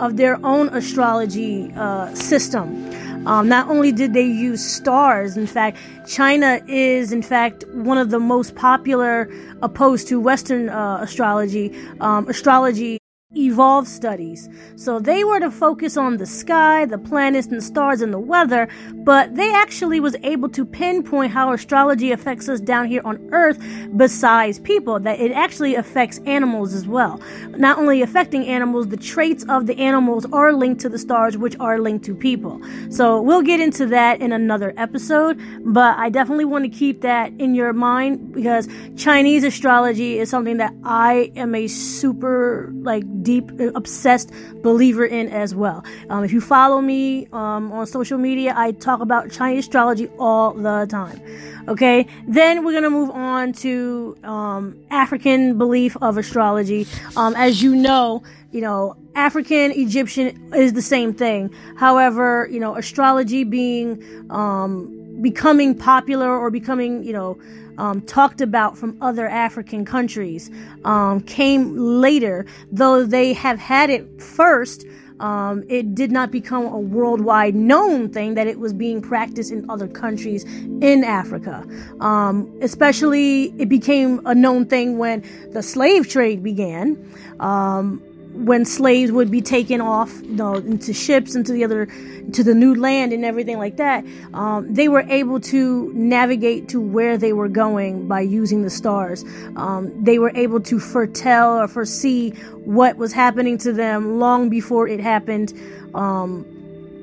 of 0.00 0.16
their 0.16 0.44
own 0.44 0.68
astrology 0.68 1.72
uh, 1.76 2.14
system. 2.14 2.92
Um, 3.26 3.48
not 3.48 3.68
only 3.70 3.90
did 3.90 4.12
they 4.12 4.26
use 4.26 4.62
stars, 4.62 5.36
in 5.36 5.46
fact, 5.46 5.78
China 6.06 6.60
is, 6.68 7.10
in 7.10 7.22
fact, 7.22 7.64
one 7.72 7.96
of 7.96 8.10
the 8.10 8.20
most 8.20 8.54
popular, 8.54 9.30
opposed 9.62 10.08
to 10.08 10.20
Western 10.20 10.68
uh, 10.68 10.98
astrology, 11.00 11.74
um, 12.00 12.28
astrology 12.28 12.98
evolved 13.36 13.88
studies. 13.88 14.48
So 14.76 14.98
they 14.98 15.24
were 15.24 15.40
to 15.40 15.50
focus 15.50 15.96
on 15.96 16.16
the 16.16 16.26
sky, 16.26 16.84
the 16.84 16.98
planets 16.98 17.48
and 17.48 17.62
stars 17.62 18.00
and 18.00 18.12
the 18.12 18.18
weather, 18.18 18.68
but 18.92 19.34
they 19.34 19.52
actually 19.52 20.00
was 20.00 20.16
able 20.22 20.48
to 20.50 20.64
pinpoint 20.64 21.32
how 21.32 21.52
astrology 21.52 22.12
affects 22.12 22.48
us 22.48 22.60
down 22.60 22.86
here 22.86 23.02
on 23.04 23.18
earth 23.32 23.58
besides 23.96 24.58
people, 24.58 24.98
that 25.00 25.20
it 25.20 25.32
actually 25.32 25.74
affects 25.74 26.18
animals 26.26 26.74
as 26.74 26.86
well. 26.86 27.20
Not 27.50 27.78
only 27.78 28.02
affecting 28.02 28.46
animals, 28.46 28.88
the 28.88 28.96
traits 28.96 29.44
of 29.48 29.66
the 29.66 29.78
animals 29.78 30.26
are 30.32 30.52
linked 30.52 30.80
to 30.82 30.88
the 30.88 30.98
stars, 30.98 31.36
which 31.36 31.56
are 31.60 31.78
linked 31.78 32.04
to 32.06 32.14
people. 32.14 32.60
So 32.90 33.20
we'll 33.20 33.42
get 33.42 33.60
into 33.60 33.86
that 33.86 34.20
in 34.20 34.32
another 34.32 34.72
episode, 34.76 35.40
but 35.64 35.96
I 35.98 36.08
definitely 36.10 36.44
want 36.44 36.64
to 36.64 36.70
keep 36.70 37.02
that 37.02 37.32
in 37.38 37.54
your 37.54 37.72
mind 37.72 38.32
because 38.32 38.68
Chinese 38.96 39.44
astrology 39.44 40.18
is 40.18 40.30
something 40.30 40.56
that 40.58 40.74
I 40.84 41.32
am 41.36 41.54
a 41.54 41.66
super 41.68 42.72
like 42.82 43.04
deep, 43.24 43.50
uh, 43.60 43.72
obsessed 43.74 44.30
believer 44.62 45.04
in 45.04 45.28
as 45.28 45.54
well. 45.54 45.84
Um, 46.10 46.22
if 46.24 46.32
you 46.32 46.40
follow 46.40 46.80
me 46.80 47.26
um, 47.32 47.72
on 47.72 47.86
social 47.86 48.18
media, 48.18 48.54
I 48.56 48.72
talk 48.72 49.00
about 49.00 49.30
Chinese 49.30 49.64
astrology 49.64 50.08
all 50.18 50.52
the 50.52 50.86
time. 50.88 51.20
Okay, 51.66 52.06
then 52.28 52.64
we're 52.64 52.74
gonna 52.74 52.90
move 52.90 53.10
on 53.10 53.52
to 53.54 54.16
um, 54.22 54.78
African 54.90 55.56
belief 55.56 55.96
of 56.02 56.18
astrology. 56.18 56.86
Um, 57.16 57.34
as 57.36 57.62
you 57.62 57.74
know, 57.74 58.22
you 58.52 58.60
know, 58.60 58.96
African 59.14 59.72
Egyptian 59.72 60.52
is 60.54 60.74
the 60.74 60.82
same 60.82 61.14
thing. 61.14 61.52
However, 61.76 62.48
you 62.50 62.60
know, 62.60 62.76
astrology 62.76 63.44
being 63.44 64.02
um, 64.30 65.20
becoming 65.22 65.76
popular 65.76 66.28
or 66.28 66.50
becoming, 66.50 67.02
you 67.02 67.12
know, 67.12 67.38
um, 67.78 68.00
talked 68.02 68.40
about 68.40 68.76
from 68.76 68.96
other 69.02 69.28
African 69.28 69.84
countries 69.84 70.50
um, 70.84 71.20
came 71.20 71.76
later, 71.76 72.46
though 72.70 73.04
they 73.04 73.32
have 73.32 73.58
had 73.58 73.90
it 73.90 74.22
first. 74.22 74.84
Um, 75.20 75.62
it 75.68 75.94
did 75.94 76.10
not 76.10 76.32
become 76.32 76.66
a 76.66 76.78
worldwide 76.78 77.54
known 77.54 78.08
thing 78.10 78.34
that 78.34 78.48
it 78.48 78.58
was 78.58 78.72
being 78.72 79.00
practiced 79.00 79.52
in 79.52 79.68
other 79.70 79.86
countries 79.86 80.44
in 80.44 81.04
Africa. 81.04 81.64
Um, 82.00 82.52
especially, 82.60 83.54
it 83.58 83.68
became 83.68 84.20
a 84.26 84.34
known 84.34 84.66
thing 84.66 84.98
when 84.98 85.24
the 85.52 85.62
slave 85.62 86.08
trade 86.08 86.42
began. 86.42 86.98
Um, 87.38 88.02
when 88.34 88.64
slaves 88.64 89.12
would 89.12 89.30
be 89.30 89.40
taken 89.40 89.80
off 89.80 90.12
you 90.22 90.32
know, 90.32 90.54
into 90.54 90.92
ships 90.92 91.34
into 91.34 91.52
the 91.52 91.64
other 91.64 91.86
to 92.32 92.42
the 92.42 92.54
new 92.54 92.74
land 92.74 93.12
and 93.12 93.24
everything 93.24 93.58
like 93.58 93.76
that 93.76 94.04
um, 94.32 94.72
they 94.74 94.88
were 94.88 95.04
able 95.08 95.38
to 95.38 95.92
navigate 95.94 96.68
to 96.68 96.80
where 96.80 97.16
they 97.16 97.32
were 97.32 97.48
going 97.48 98.08
by 98.08 98.20
using 98.20 98.62
the 98.62 98.70
stars. 98.70 99.24
Um, 99.56 99.92
they 100.02 100.18
were 100.18 100.32
able 100.34 100.60
to 100.60 100.80
foretell 100.80 101.60
or 101.60 101.68
foresee 101.68 102.30
what 102.64 102.96
was 102.96 103.12
happening 103.12 103.56
to 103.58 103.72
them 103.72 104.18
long 104.18 104.48
before 104.48 104.88
it 104.88 105.00
happened 105.00 105.52
um, 105.94 106.44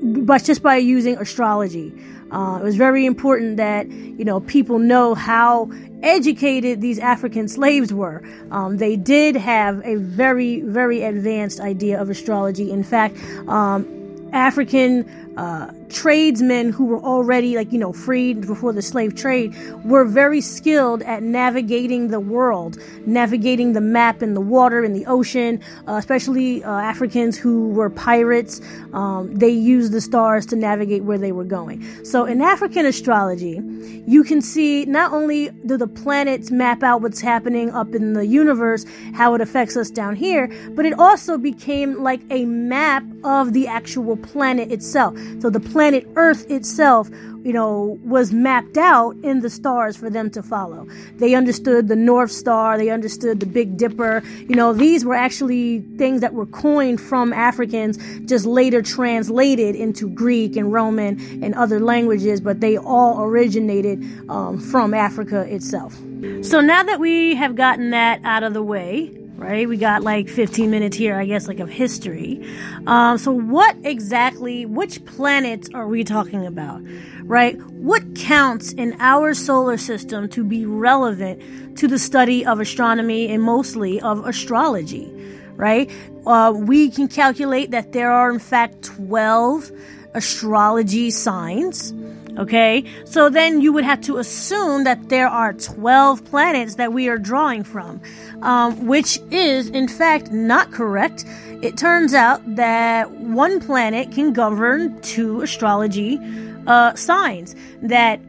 but 0.01 0.43
just 0.43 0.61
by 0.61 0.77
using 0.77 1.17
astrology 1.17 1.93
uh, 2.31 2.59
it 2.61 2.63
was 2.63 2.75
very 2.75 3.05
important 3.05 3.57
that 3.57 3.89
you 3.89 4.25
know 4.25 4.39
people 4.41 4.79
know 4.79 5.13
how 5.15 5.69
educated 6.03 6.81
these 6.81 7.00
African 7.00 7.47
slaves 7.47 7.93
were. 7.93 8.23
Um, 8.51 8.77
they 8.77 8.95
did 8.95 9.35
have 9.35 9.85
a 9.85 9.95
very, 9.95 10.61
very 10.61 11.03
advanced 11.03 11.59
idea 11.59 12.01
of 12.01 12.09
astrology. 12.09 12.71
In 12.71 12.83
fact, 12.83 13.17
um, 13.47 13.85
African 14.33 15.07
uh, 15.38 15.73
tradesmen 15.91 16.71
who 16.71 16.86
were 16.86 17.01
already 17.01 17.55
like 17.55 17.71
you 17.71 17.77
know 17.77 17.91
freed 17.91 18.41
before 18.41 18.71
the 18.71 18.81
slave 18.81 19.15
trade 19.15 19.53
were 19.83 20.05
very 20.05 20.41
skilled 20.41 21.01
at 21.03 21.21
navigating 21.21 22.07
the 22.07 22.19
world 22.19 22.77
navigating 23.05 23.74
the 23.74 23.81
map 23.81 24.24
in 24.24 24.33
the 24.33 24.41
water 24.41 24.83
in 24.83 24.93
the 24.93 25.05
ocean 25.05 25.62
uh, 25.88 25.93
especially 25.93 26.63
uh, 26.63 26.71
africans 26.71 27.38
who 27.38 27.69
were 27.69 27.89
pirates. 27.89 28.62
Um, 28.93 29.33
they 29.36 29.50
used 29.50 29.91
the 29.91 30.01
stars 30.01 30.45
to 30.48 30.55
navigate 30.55 31.03
where 31.03 31.17
they 31.17 31.31
were 31.31 31.43
going. 31.43 31.83
So 32.05 32.25
in 32.25 32.41
african 32.41 32.86
astrology 32.86 33.62
you 34.07 34.24
can 34.24 34.41
see 34.41 34.86
not 34.86 35.12
only 35.12 35.50
do 35.65 35.77
the 35.77 35.88
planets 35.88 36.51
map 36.51 36.83
out 36.83 37.01
what's 37.01 37.21
happening 37.21 37.69
up 37.71 37.93
in 37.93 38.13
the 38.13 38.25
universe 38.25 38.86
how 39.13 39.33
it 39.36 39.41
affects 39.41 39.75
us 39.75 39.91
down 39.91 40.15
here 40.15 40.48
but 40.71 40.86
it 40.86 40.98
also 40.98 41.38
became 41.38 42.01
like 42.01 42.21
a 42.29 42.45
map 42.45 43.03
of 43.24 43.53
the 43.53 43.67
actual 43.67 44.17
planet 44.17 44.71
itself. 44.71 45.17
So 45.39 45.50
the 45.50 45.60
planet 45.60 45.80
planet 45.81 46.07
Earth 46.15 46.47
itself, 46.51 47.09
you 47.43 47.51
know, 47.51 47.97
was 48.05 48.31
mapped 48.31 48.77
out 48.77 49.15
in 49.23 49.39
the 49.39 49.50
stars 49.50 49.97
for 49.97 50.11
them 50.11 50.29
to 50.29 50.43
follow. 50.43 50.88
They 51.15 51.33
understood 51.33 51.88
the 51.88 51.95
North 51.95 52.29
Star, 52.29 52.77
they 52.77 52.91
understood 52.91 53.39
the 53.39 53.47
Big 53.47 53.77
Dipper. 53.77 54.21
You 54.47 54.53
know, 54.53 54.73
these 54.73 55.03
were 55.03 55.15
actually 55.15 55.79
things 55.97 56.21
that 56.21 56.35
were 56.35 56.45
coined 56.45 57.01
from 57.01 57.33
Africans, 57.33 57.97
just 58.29 58.45
later 58.45 58.83
translated 58.83 59.75
into 59.75 60.07
Greek 60.07 60.55
and 60.55 60.71
Roman 60.71 61.43
and 61.43 61.55
other 61.55 61.79
languages, 61.79 62.39
but 62.41 62.59
they 62.59 62.77
all 62.77 63.23
originated 63.23 64.03
um, 64.29 64.59
from 64.59 64.93
Africa 64.93 65.51
itself. 65.51 65.95
So 66.43 66.61
now 66.61 66.83
that 66.83 67.00
we 67.00 67.33
have 67.33 67.55
gotten 67.55 67.89
that 67.89 68.21
out 68.23 68.43
of 68.43 68.53
the 68.53 68.61
way, 68.61 69.17
right? 69.41 69.67
We 69.67 69.77
got 69.77 70.03
like 70.03 70.29
15 70.29 70.69
minutes 70.69 70.95
here, 70.95 71.19
I 71.19 71.25
guess, 71.25 71.48
like 71.48 71.60
of 71.60 71.67
history. 71.67 72.48
Um, 72.86 73.17
so, 73.17 73.31
what 73.31 73.75
exactly, 73.83 74.67
which 74.67 75.03
planets 75.05 75.67
are 75.74 75.88
we 75.88 76.03
talking 76.03 76.45
about, 76.45 76.81
right? 77.24 77.60
What 77.71 78.15
counts 78.15 78.71
in 78.71 78.95
our 79.00 79.33
solar 79.33 79.77
system 79.77 80.29
to 80.29 80.43
be 80.43 80.65
relevant 80.65 81.77
to 81.79 81.88
the 81.88 81.98
study 81.98 82.45
of 82.45 82.60
astronomy 82.60 83.29
and 83.29 83.41
mostly 83.41 84.00
of 84.01 84.25
astrology, 84.27 85.12
right? 85.55 85.89
Uh, 86.27 86.53
we 86.55 86.91
can 86.91 87.07
calculate 87.07 87.71
that 87.71 87.93
there 87.93 88.12
are, 88.12 88.31
in 88.31 88.39
fact, 88.39 88.83
12 88.83 89.71
astrology 90.13 91.10
signs. 91.10 91.93
Okay, 92.38 92.85
so 93.05 93.29
then 93.29 93.61
you 93.61 93.73
would 93.73 93.83
have 93.83 94.01
to 94.01 94.17
assume 94.17 94.85
that 94.85 95.09
there 95.09 95.27
are 95.27 95.53
12 95.53 96.23
planets 96.25 96.75
that 96.75 96.93
we 96.93 97.09
are 97.09 97.17
drawing 97.17 97.63
from 97.63 98.01
um, 98.41 98.88
which 98.88 99.19
is 99.29 99.69
in 99.69 99.88
fact 99.88 100.31
not 100.31 100.71
correct. 100.71 101.25
It 101.61 101.77
turns 101.77 102.13
out 102.13 102.41
that 102.55 103.11
one 103.11 103.59
planet 103.59 104.11
can 104.11 104.33
govern 104.33 105.00
two 105.01 105.41
astrology 105.41 106.19
uh, 106.67 106.95
signs. 106.95 107.55
That 107.81 108.19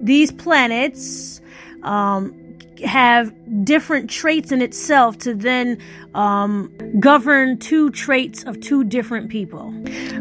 these 0.00 0.32
planets 0.32 1.40
um, 1.82 2.34
have 2.84 3.32
different 3.64 4.10
traits 4.10 4.52
in 4.52 4.62
itself 4.62 5.18
to 5.18 5.34
then 5.34 5.78
um, 6.14 6.72
govern 7.00 7.58
two 7.58 7.90
traits 7.90 8.44
of 8.44 8.60
two 8.60 8.84
different 8.84 9.30
people. 9.30 9.72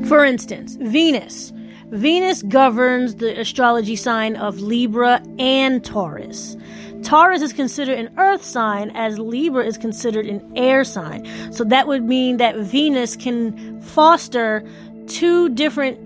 For 0.08 0.24
instance, 0.24 0.76
Venus. 0.80 1.54
Venus 1.91 2.41
governs 2.44 3.15
the 3.15 3.39
astrology 3.39 3.96
sign 3.96 4.36
of 4.36 4.60
Libra 4.60 5.22
and 5.39 5.84
Taurus. 5.86 6.58
Taurus 7.03 7.41
is 7.41 7.53
considered 7.53 7.98
an 7.98 8.10
earth 8.17 8.44
sign 8.44 8.91
as 8.91 9.17
Libra 9.17 9.65
is 9.65 9.77
considered 9.77 10.25
an 10.25 10.41
air 10.58 10.84
sign. 10.84 11.25
So 11.53 11.63
that 11.63 11.88
would 11.88 12.03
mean 12.03 12.38
that 12.38 12.58
Venus 12.58 13.15
can 13.15 13.79
foster 13.82 14.67
two 15.08 15.48
different 15.50 15.98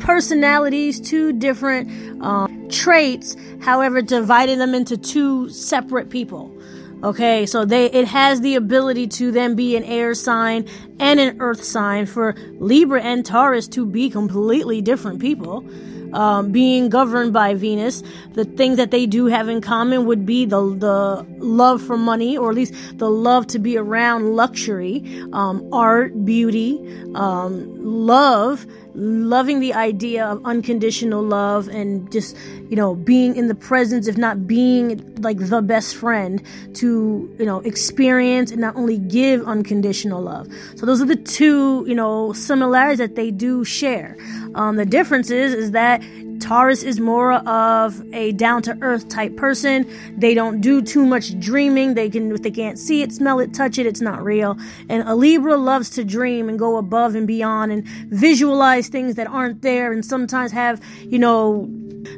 personalities, 0.00 1.00
two 1.00 1.32
different 1.32 2.22
um, 2.22 2.68
traits, 2.68 3.34
however, 3.60 4.00
dividing 4.02 4.58
them 4.58 4.74
into 4.74 4.96
two 4.96 5.48
separate 5.50 6.10
people. 6.10 6.56
Okay, 7.02 7.46
so 7.46 7.64
they 7.64 7.86
it 7.86 8.08
has 8.08 8.40
the 8.40 8.56
ability 8.56 9.06
to 9.06 9.30
then 9.30 9.54
be 9.54 9.76
an 9.76 9.84
air 9.84 10.14
sign 10.14 10.66
and 10.98 11.20
an 11.20 11.36
earth 11.40 11.62
sign 11.62 12.06
for 12.06 12.34
Libra 12.58 13.00
and 13.02 13.24
Taurus 13.24 13.68
to 13.68 13.86
be 13.86 14.10
completely 14.10 14.82
different 14.82 15.20
people 15.20 15.64
um, 16.12 16.52
being 16.52 16.88
governed 16.88 17.32
by 17.32 17.54
Venus, 17.54 18.02
the 18.32 18.44
things 18.44 18.76
that 18.76 18.90
they 18.90 19.06
do 19.06 19.26
have 19.26 19.48
in 19.48 19.60
common 19.60 20.06
would 20.06 20.24
be 20.24 20.44
the 20.44 20.60
the 20.60 21.26
love 21.38 21.82
for 21.82 21.96
money, 21.96 22.36
or 22.36 22.50
at 22.50 22.54
least 22.54 22.74
the 22.98 23.10
love 23.10 23.46
to 23.48 23.58
be 23.58 23.76
around 23.76 24.34
luxury, 24.34 25.02
um, 25.32 25.68
art, 25.72 26.24
beauty, 26.24 26.78
um, 27.14 27.66
love, 27.78 28.66
loving 28.98 29.60
the 29.60 29.72
idea 29.72 30.26
of 30.26 30.44
unconditional 30.44 31.22
love 31.22 31.68
and 31.68 32.10
just 32.10 32.36
you 32.68 32.76
know 32.76 32.96
being 32.96 33.36
in 33.36 33.46
the 33.46 33.54
presence 33.54 34.08
if 34.08 34.18
not 34.18 34.46
being 34.46 35.00
like 35.22 35.38
the 35.38 35.62
best 35.62 35.94
friend 35.94 36.42
to 36.74 37.34
you 37.38 37.46
know 37.46 37.60
experience 37.60 38.50
and 38.50 38.60
not 38.60 38.74
only 38.76 38.98
give 38.98 39.46
unconditional 39.46 40.20
love. 40.20 40.48
So 40.76 40.84
those 40.84 41.00
are 41.00 41.06
the 41.06 41.16
two 41.16 41.84
you 41.86 41.94
know 41.94 42.32
similarities 42.32 42.98
that 42.98 43.14
they 43.14 43.30
do 43.30 43.64
share. 43.64 44.16
Um, 44.54 44.76
the 44.76 44.86
difference 44.86 45.30
is 45.30 45.54
is 45.54 45.70
that 45.70 46.02
Taurus 46.40 46.82
is 46.82 47.00
more 47.00 47.34
of 47.34 48.02
a 48.14 48.32
down 48.32 48.62
to 48.62 48.76
earth 48.80 49.08
type 49.08 49.36
person. 49.36 49.88
They 50.16 50.34
don't 50.34 50.60
do 50.60 50.82
too 50.82 51.04
much 51.06 51.38
dreaming. 51.38 51.94
They 51.94 52.10
can, 52.10 52.32
if 52.32 52.42
they 52.42 52.50
can't 52.50 52.78
see 52.78 53.02
it, 53.02 53.12
smell 53.12 53.40
it, 53.40 53.54
touch 53.54 53.78
it, 53.78 53.86
it's 53.86 54.00
not 54.00 54.22
real. 54.22 54.56
And 54.88 55.06
a 55.08 55.14
Libra 55.14 55.56
loves 55.56 55.90
to 55.90 56.04
dream 56.04 56.48
and 56.48 56.58
go 56.58 56.76
above 56.76 57.14
and 57.14 57.26
beyond 57.26 57.72
and 57.72 57.86
visualize 57.86 58.88
things 58.88 59.16
that 59.16 59.26
aren't 59.26 59.62
there 59.62 59.92
and 59.92 60.04
sometimes 60.04 60.52
have, 60.52 60.82
you 61.02 61.18
know, 61.18 61.68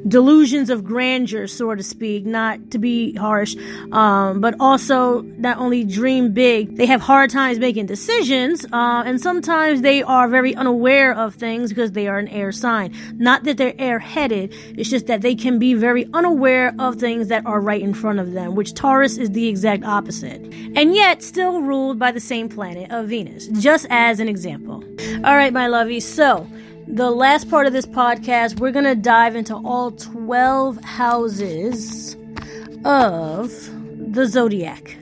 delusions 0.06 0.70
of 0.70 0.85
grandeur, 0.85 1.47
so 1.47 1.75
to 1.75 1.82
speak, 1.82 2.25
not 2.26 2.70
to 2.70 2.78
be 2.78 3.14
harsh, 3.14 3.56
um, 3.92 4.40
but 4.40 4.54
also 4.61 5.23
not 5.38 5.59
only 5.59 5.85
dream 5.85 6.32
big, 6.32 6.76
they 6.76 6.87
have 6.87 7.00
hard 7.00 7.30
times 7.30 7.59
making 7.59 7.87
decisions, 7.87 8.64
uh, 8.73 9.02
and 9.06 9.20
sometimes 9.20 9.82
they 9.82 10.02
are 10.02 10.28
very 10.28 10.54
unaware 10.54 11.14
of 11.14 11.35
things 11.35 11.70
because 11.70 11.92
they 11.92 12.09
are 12.09 12.18
an 12.18 12.28
air 12.28 12.52
sign. 12.52 12.94
Not 13.14 13.44
that 13.44 13.56
they're 13.56 13.73
airheaded, 13.75 14.54
it's 14.76 14.90
just 14.90 15.06
that 15.06 15.23
they 15.23 15.35
can 15.35 15.59
be 15.59 15.75
very 15.75 16.09
unaware 16.14 16.75
of 16.78 16.97
things 16.97 17.28
that 17.28 17.44
are 17.47 17.61
right 17.61 17.82
in 17.82 17.94
front 17.94 18.18
of 18.18 18.32
them, 18.32 18.54
which 18.54 18.75
Taurus 18.75 19.18
is 19.18 19.30
the 19.30 19.49
exact 19.49 19.85
opposite. 19.85 20.40
And 20.76 20.94
yet, 20.94 21.23
still 21.23 21.61
ruled 21.62 21.99
by 21.99 22.12
the 22.12 22.20
same 22.20 22.49
planet 22.49 22.90
of 22.90 23.09
Venus, 23.09 23.49
just 23.49 23.87
as 23.90 24.20
an 24.20 24.28
example. 24.28 24.85
All 25.25 25.37
right, 25.37 25.52
my 25.52 25.68
lovies, 25.68 26.02
so 26.02 26.47
the 26.94 27.11
last 27.11 27.49
part 27.49 27.66
of 27.66 27.73
this 27.73 27.87
podcast, 27.87 28.59
we're 28.59 28.73
going 28.73 28.85
to 28.85 28.94
dive 28.94 29.37
into 29.37 29.54
all 29.54 29.92
12 29.92 30.82
houses 30.82 32.16
of 32.85 33.50
the 34.12 34.26
zodiac. 34.26 34.97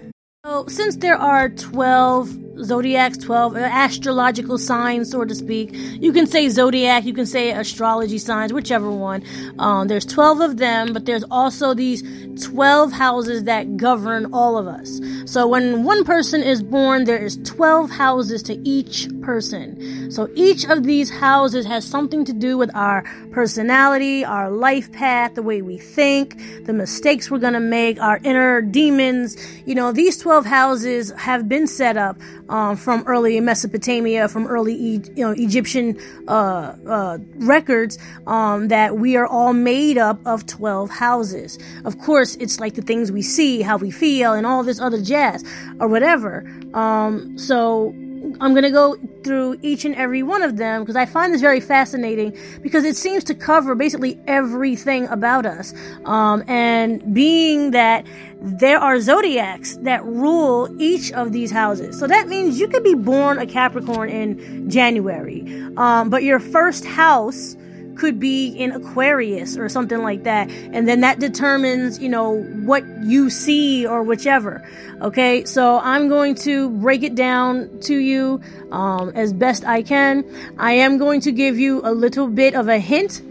So, 0.44 0.66
since 0.66 0.96
there 0.96 1.16
are 1.16 1.48
12 1.48 2.47
zodiacs 2.62 3.18
12 3.18 3.56
uh, 3.56 3.58
astrological 3.58 4.58
signs 4.58 5.10
so 5.10 5.24
to 5.24 5.34
speak. 5.34 5.70
You 5.72 6.12
can 6.12 6.26
say 6.26 6.48
zodiac 6.48 7.04
you 7.04 7.14
can 7.14 7.26
say 7.26 7.50
astrology 7.50 8.18
signs 8.18 8.52
whichever 8.52 8.90
one. 8.90 9.22
Um, 9.58 9.88
there's 9.88 10.06
12 10.06 10.40
of 10.40 10.56
them 10.56 10.92
but 10.92 11.06
there's 11.06 11.24
also 11.30 11.74
these 11.74 12.02
12 12.44 12.92
houses 12.92 13.44
that 13.44 13.76
govern 13.76 14.32
all 14.32 14.56
of 14.56 14.66
us. 14.66 15.00
So 15.26 15.46
when 15.46 15.84
one 15.84 16.04
person 16.04 16.42
is 16.42 16.62
born 16.62 17.04
there 17.04 17.18
is 17.18 17.36
12 17.44 17.90
houses 17.90 18.42
to 18.44 18.58
each 18.68 19.08
person. 19.22 20.10
So 20.10 20.28
each 20.34 20.64
of 20.64 20.84
these 20.84 21.10
houses 21.10 21.66
has 21.66 21.84
something 21.84 22.24
to 22.24 22.32
do 22.32 22.56
with 22.56 22.74
our 22.74 23.02
personality 23.32 24.24
our 24.24 24.50
life 24.50 24.90
path 24.92 25.34
the 25.34 25.42
way 25.42 25.62
we 25.62 25.78
think 25.78 26.36
the 26.66 26.72
mistakes 26.72 27.30
we're 27.30 27.38
going 27.38 27.52
to 27.52 27.60
make 27.60 28.00
our 28.00 28.18
inner 28.24 28.60
demons. 28.60 29.36
You 29.66 29.74
know 29.74 29.92
these 29.92 30.16
12 30.18 30.46
houses 30.46 31.12
have 31.12 31.48
been 31.48 31.66
set 31.66 31.96
up 31.96 32.16
um, 32.48 32.76
from 32.76 33.04
early 33.06 33.40
Mesopotamia, 33.40 34.28
from 34.28 34.46
early 34.46 34.74
e- 34.74 35.02
you 35.16 35.24
know 35.24 35.32
Egyptian 35.32 35.98
uh, 36.28 36.74
uh, 36.86 37.18
records 37.36 37.98
um, 38.26 38.68
that 38.68 38.96
we 38.96 39.16
are 39.16 39.26
all 39.26 39.52
made 39.52 39.98
up 39.98 40.18
of 40.26 40.46
twelve 40.46 40.90
houses. 40.90 41.58
Of 41.84 41.98
course, 41.98 42.36
it's 42.36 42.60
like 42.60 42.74
the 42.74 42.82
things 42.82 43.12
we 43.12 43.22
see, 43.22 43.62
how 43.62 43.76
we 43.76 43.90
feel, 43.90 44.32
and 44.32 44.46
all 44.46 44.62
this 44.62 44.80
other 44.80 45.00
jazz 45.00 45.44
or 45.80 45.88
whatever. 45.88 46.44
Um, 46.74 47.36
so 47.38 47.94
I'm 48.40 48.52
going 48.52 48.62
to 48.62 48.70
go 48.70 48.96
through 49.24 49.58
each 49.62 49.84
and 49.84 49.94
every 49.94 50.22
one 50.22 50.42
of 50.42 50.56
them 50.56 50.82
because 50.82 50.96
I 50.96 51.06
find 51.06 51.32
this 51.32 51.40
very 51.40 51.60
fascinating 51.60 52.36
because 52.62 52.84
it 52.84 52.96
seems 52.96 53.24
to 53.24 53.34
cover 53.34 53.74
basically 53.74 54.18
everything 54.26 55.06
about 55.08 55.46
us. 55.46 55.74
Um, 56.04 56.44
and 56.48 57.14
being 57.14 57.72
that 57.72 58.06
there 58.40 58.78
are 58.78 59.00
zodiacs 59.00 59.76
that 59.78 60.04
rule 60.04 60.68
each 60.80 61.12
of 61.12 61.32
these 61.32 61.50
houses. 61.50 61.98
So 61.98 62.06
that 62.06 62.28
means 62.28 62.60
you 62.60 62.68
could 62.68 62.84
be 62.84 62.94
born 62.94 63.38
a 63.38 63.46
Capricorn 63.46 64.08
in 64.08 64.70
January, 64.70 65.42
um, 65.76 66.10
but 66.10 66.22
your 66.22 66.38
first 66.38 66.84
house 66.84 67.56
could 67.98 68.18
be 68.18 68.48
in 68.48 68.72
Aquarius 68.72 69.56
or 69.56 69.68
something 69.68 69.98
like 69.98 70.24
that. 70.24 70.50
And 70.50 70.88
then 70.88 71.00
that 71.00 71.18
determines, 71.18 71.98
you 71.98 72.08
know, 72.08 72.42
what 72.64 72.84
you 73.02 73.28
see 73.28 73.86
or 73.86 74.02
whichever. 74.02 74.66
Okay. 75.02 75.44
So 75.44 75.78
I'm 75.80 76.08
going 76.08 76.34
to 76.36 76.70
break 76.70 77.02
it 77.02 77.14
down 77.14 77.80
to 77.82 77.96
you, 77.96 78.40
um, 78.70 79.10
as 79.10 79.32
best 79.32 79.64
I 79.64 79.82
can. 79.82 80.24
I 80.58 80.72
am 80.72 80.98
going 80.98 81.20
to 81.22 81.32
give 81.32 81.58
you 81.58 81.80
a 81.84 81.92
little 81.92 82.28
bit 82.28 82.54
of 82.54 82.68
a 82.68 82.78
hint 82.78 83.22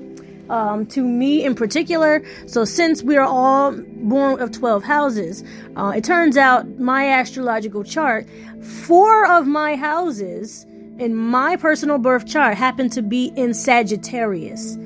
um, 0.49 0.85
to 0.87 1.03
me 1.03 1.43
in 1.43 1.55
particular. 1.55 2.23
So, 2.45 2.63
since 2.63 3.03
we 3.03 3.17
are 3.17 3.25
all 3.25 3.73
born 3.73 4.39
of 4.39 4.51
12 4.51 4.83
houses, 4.83 5.43
uh, 5.75 5.93
it 5.95 6.03
turns 6.03 6.37
out 6.37 6.79
my 6.79 7.09
astrological 7.09 7.83
chart, 7.83 8.27
four 8.61 9.25
of 9.25 9.45
my 9.47 9.75
houses 9.75 10.65
in 10.99 11.15
my 11.15 11.55
personal 11.55 11.97
birth 11.97 12.25
chart 12.25 12.55
happen 12.57 12.89
to 12.89 13.01
be 13.01 13.31
in 13.35 13.53
Sagittarius. 13.53 14.77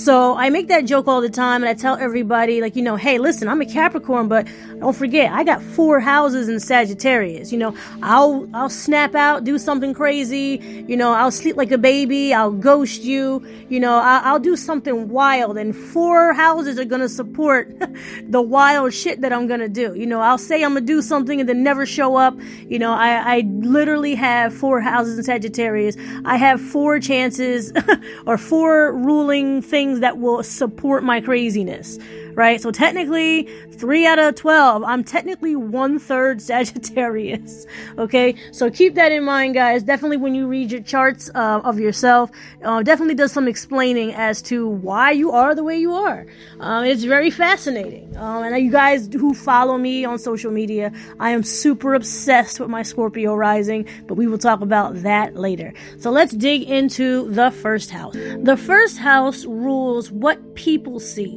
So 0.00 0.34
I 0.34 0.48
make 0.48 0.68
that 0.68 0.86
joke 0.86 1.08
all 1.08 1.20
the 1.20 1.28
time 1.28 1.62
and 1.62 1.68
I 1.68 1.74
tell 1.74 1.94
everybody, 1.94 2.62
like, 2.62 2.74
you 2.74 2.80
know, 2.80 2.96
hey, 2.96 3.18
listen, 3.18 3.48
I'm 3.48 3.60
a 3.60 3.66
Capricorn, 3.66 4.28
but 4.28 4.48
don't 4.78 4.96
forget, 4.96 5.30
I 5.30 5.44
got 5.44 5.60
four 5.60 6.00
houses 6.00 6.48
in 6.48 6.58
Sagittarius. 6.58 7.52
You 7.52 7.58
know, 7.58 7.76
I'll, 8.02 8.48
I'll 8.54 8.70
snap 8.70 9.14
out, 9.14 9.44
do 9.44 9.58
something 9.58 9.92
crazy. 9.92 10.84
You 10.88 10.96
know, 10.96 11.12
I'll 11.12 11.30
sleep 11.30 11.56
like 11.56 11.70
a 11.70 11.76
baby. 11.76 12.32
I'll 12.32 12.50
ghost 12.50 13.02
you. 13.02 13.46
You 13.68 13.78
know, 13.78 13.92
I'll, 13.98 14.22
I'll 14.24 14.38
do 14.38 14.56
something 14.56 15.10
wild 15.10 15.58
and 15.58 15.76
four 15.76 16.32
houses 16.32 16.78
are 16.78 16.86
to 17.02 17.08
support 17.08 17.70
the 18.26 18.40
wild 18.40 18.94
shit 18.94 19.20
that 19.20 19.34
I'm 19.34 19.48
to 19.60 19.68
do. 19.68 19.94
You 19.94 20.06
know, 20.06 20.22
I'll 20.22 20.38
say 20.38 20.64
I'm 20.64 20.74
to 20.76 20.80
do 20.80 21.02
something 21.02 21.40
and 21.40 21.48
then 21.48 21.62
never 21.62 21.84
show 21.84 22.16
up. 22.16 22.34
You 22.66 22.78
know, 22.78 22.92
I, 22.92 23.36
I 23.36 23.40
literally 23.40 24.14
have 24.14 24.54
four 24.54 24.80
houses 24.80 25.18
in 25.18 25.24
Sagittarius. 25.24 25.96
I 26.24 26.38
have 26.38 26.58
four 26.58 27.00
chances 27.00 27.70
or 28.26 28.38
four 28.38 28.94
ruling 28.94 29.60
things 29.60 29.89
things 29.90 30.00
that 30.00 30.18
will 30.18 30.42
support 30.42 31.02
my 31.02 31.20
craziness, 31.20 31.98
right? 32.34 32.60
So 32.60 32.70
technically, 32.70 33.48
three 33.72 34.06
out 34.06 34.18
of 34.18 34.34
12, 34.34 34.82
I'm 34.84 35.04
technically 35.04 35.56
one 35.56 35.98
third 35.98 36.40
Sagittarius, 36.50 37.66
okay? 37.98 38.34
So 38.52 38.70
keep 38.70 38.94
that 38.94 39.12
in 39.12 39.24
mind, 39.24 39.54
guys. 39.54 39.82
Definitely 39.82 40.18
when 40.18 40.34
you 40.34 40.46
read 40.46 40.70
your 40.70 40.82
charts 40.82 41.30
uh, 41.34 41.60
of 41.64 41.78
yourself, 41.78 42.30
uh, 42.64 42.82
definitely 42.82 43.14
does 43.14 43.32
some 43.32 43.48
explaining 43.48 44.14
as 44.14 44.42
to 44.42 44.68
why 44.68 45.10
you 45.10 45.32
are 45.32 45.54
the 45.54 45.64
way 45.64 45.78
you 45.78 45.92
are. 45.92 46.26
Um, 46.60 46.84
it's 46.84 47.04
very 47.04 47.30
fascinating. 47.30 48.16
Um, 48.16 48.44
and 48.44 48.64
you 48.64 48.70
guys 48.70 49.08
who 49.12 49.34
follow 49.34 49.78
me 49.78 50.04
on 50.04 50.18
social 50.18 50.50
media, 50.50 50.92
I 51.18 51.30
am 51.30 51.42
super 51.42 51.94
obsessed 51.94 52.60
with 52.60 52.68
my 52.68 52.82
Scorpio 52.82 53.34
rising, 53.34 53.86
but 54.06 54.14
we 54.14 54.26
will 54.26 54.38
talk 54.38 54.60
about 54.60 55.02
that 55.02 55.36
later. 55.36 55.72
So 55.98 56.10
let's 56.10 56.32
dig 56.32 56.62
into 56.62 57.30
the 57.30 57.50
first 57.50 57.90
house. 57.90 58.14
The 58.14 58.56
first 58.56 58.98
house 58.98 59.44
rules 59.44 60.10
what 60.10 60.54
people 60.54 61.00
see 61.00 61.36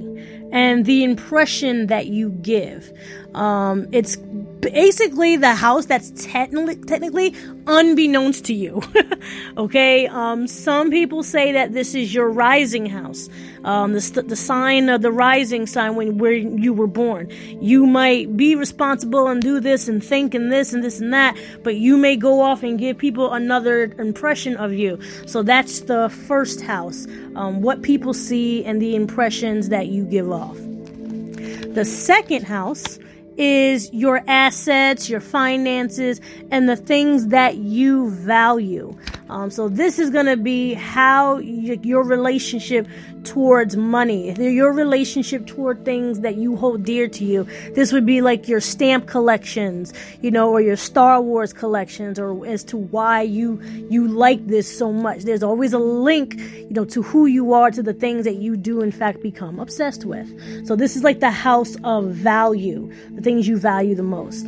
and 0.54 0.86
the 0.86 1.04
impression 1.04 1.88
that 1.88 2.08
you 2.08 2.30
give. 2.30 2.94
Um, 3.36 3.88
it's 3.92 4.16
basically 4.16 5.36
the 5.38 5.54
house 5.54 5.86
that's 5.86 6.12
technically 6.24 6.76
technically 6.76 7.36
unbeknownst 7.68 8.46
to 8.46 8.54
you. 8.54 8.82
okay, 9.58 10.08
um, 10.08 10.48
some 10.48 10.90
people 10.90 11.24
say 11.24 11.52
that 11.52 11.74
this 11.74 11.96
is 11.96 12.14
your 12.14 12.30
rising 12.30 12.86
house, 12.86 13.30
um, 13.64 13.94
the 13.94 14.24
the 14.28 14.36
sign 14.36 14.90
of 14.90 15.02
the 15.02 15.12
rising 15.12 15.66
sign 15.66 15.96
when 15.96 16.18
where 16.18 16.34
you 16.34 16.74
were 16.74 16.88
born. 16.88 17.30
You 17.60 17.86
might 17.86 18.36
be 18.38 18.56
responsible 18.56 19.28
and 19.28 19.42
do 19.42 19.60
this 19.60 19.88
and 19.88 20.04
think 20.04 20.34
and 20.34 20.52
this 20.52 20.74
and 20.74 20.84
this 20.84 21.00
and 21.00 21.14
that, 21.14 21.38
but 21.64 21.76
you 21.76 21.98
may 21.98 22.16
go 22.16 22.42
off 22.42 22.64
and 22.64 22.78
give 22.78 22.98
people 22.98 23.34
another 23.34 23.86
impression 23.98 24.56
of 24.58 24.74
you. 24.74 25.00
So 25.26 25.44
that's 25.44 25.82
the 25.82 26.10
first 26.28 26.62
house, 26.62 27.08
um, 27.36 27.62
what 27.62 27.82
people 27.82 28.14
see 28.14 28.64
and 28.64 28.82
the 28.82 28.96
impressions 28.96 29.70
that 29.70 29.88
you 29.88 30.06
give 30.06 30.32
off. 30.32 30.58
The 31.74 31.86
second 31.86 32.44
house 32.44 33.00
is 33.38 33.92
your 33.94 34.24
assets, 34.28 35.10
your 35.10 35.22
finances, 35.22 36.22
and 36.52 36.68
the 36.68 36.76
things 36.76 37.28
that 37.28 37.58
you 37.58 38.10
value. 38.10 38.96
Um, 39.34 39.50
so 39.50 39.68
this 39.68 39.98
is 39.98 40.12
going 40.12 40.28
to 40.28 40.38
be 40.38 40.76
how 40.76 41.38
y- 41.38 41.80
your 41.82 42.04
relationship 42.04 42.88
towards 43.24 43.76
money, 43.76 44.32
your 44.34 44.72
relationship 44.72 45.48
toward 45.48 45.84
things 45.84 46.20
that 46.20 46.36
you 46.36 46.56
hold 46.56 46.84
dear 46.84 47.08
to 47.08 47.26
you. 47.26 47.48
This 47.74 47.92
would 47.92 48.06
be 48.06 48.22
like 48.22 48.48
your 48.48 48.62
stamp 48.62 49.08
collections, 49.08 49.92
you 50.22 50.30
know, 50.30 50.52
or 50.52 50.62
your 50.62 50.76
Star 50.76 51.20
Wars 51.20 51.52
collections, 51.52 52.20
or 52.20 52.46
as 52.46 52.64
to 52.66 52.78
why 52.78 53.24
you 53.24 53.60
you 53.90 54.08
like 54.08 54.46
this 54.46 54.78
so 54.78 54.94
much. 54.94 55.24
There's 55.24 55.42
always 55.42 55.74
a 55.74 55.80
link, 55.80 56.36
you 56.38 56.68
know, 56.70 56.86
to 56.86 57.02
who 57.02 57.26
you 57.26 57.54
are, 57.54 57.72
to 57.72 57.82
the 57.82 57.94
things 57.94 58.26
that 58.26 58.36
you 58.36 58.56
do 58.56 58.82
in 58.82 58.92
fact 58.92 59.24
become 59.24 59.60
obsessed 59.60 60.06
with. 60.06 60.28
So 60.68 60.76
this 60.76 60.96
is 60.96 61.04
like 61.04 61.22
the 61.22 61.32
house 61.32 61.76
of 61.84 62.06
value, 62.12 62.94
the 63.16 63.22
things 63.24 63.48
you 63.48 63.58
value 63.58 63.96
the 63.96 64.04
most. 64.04 64.46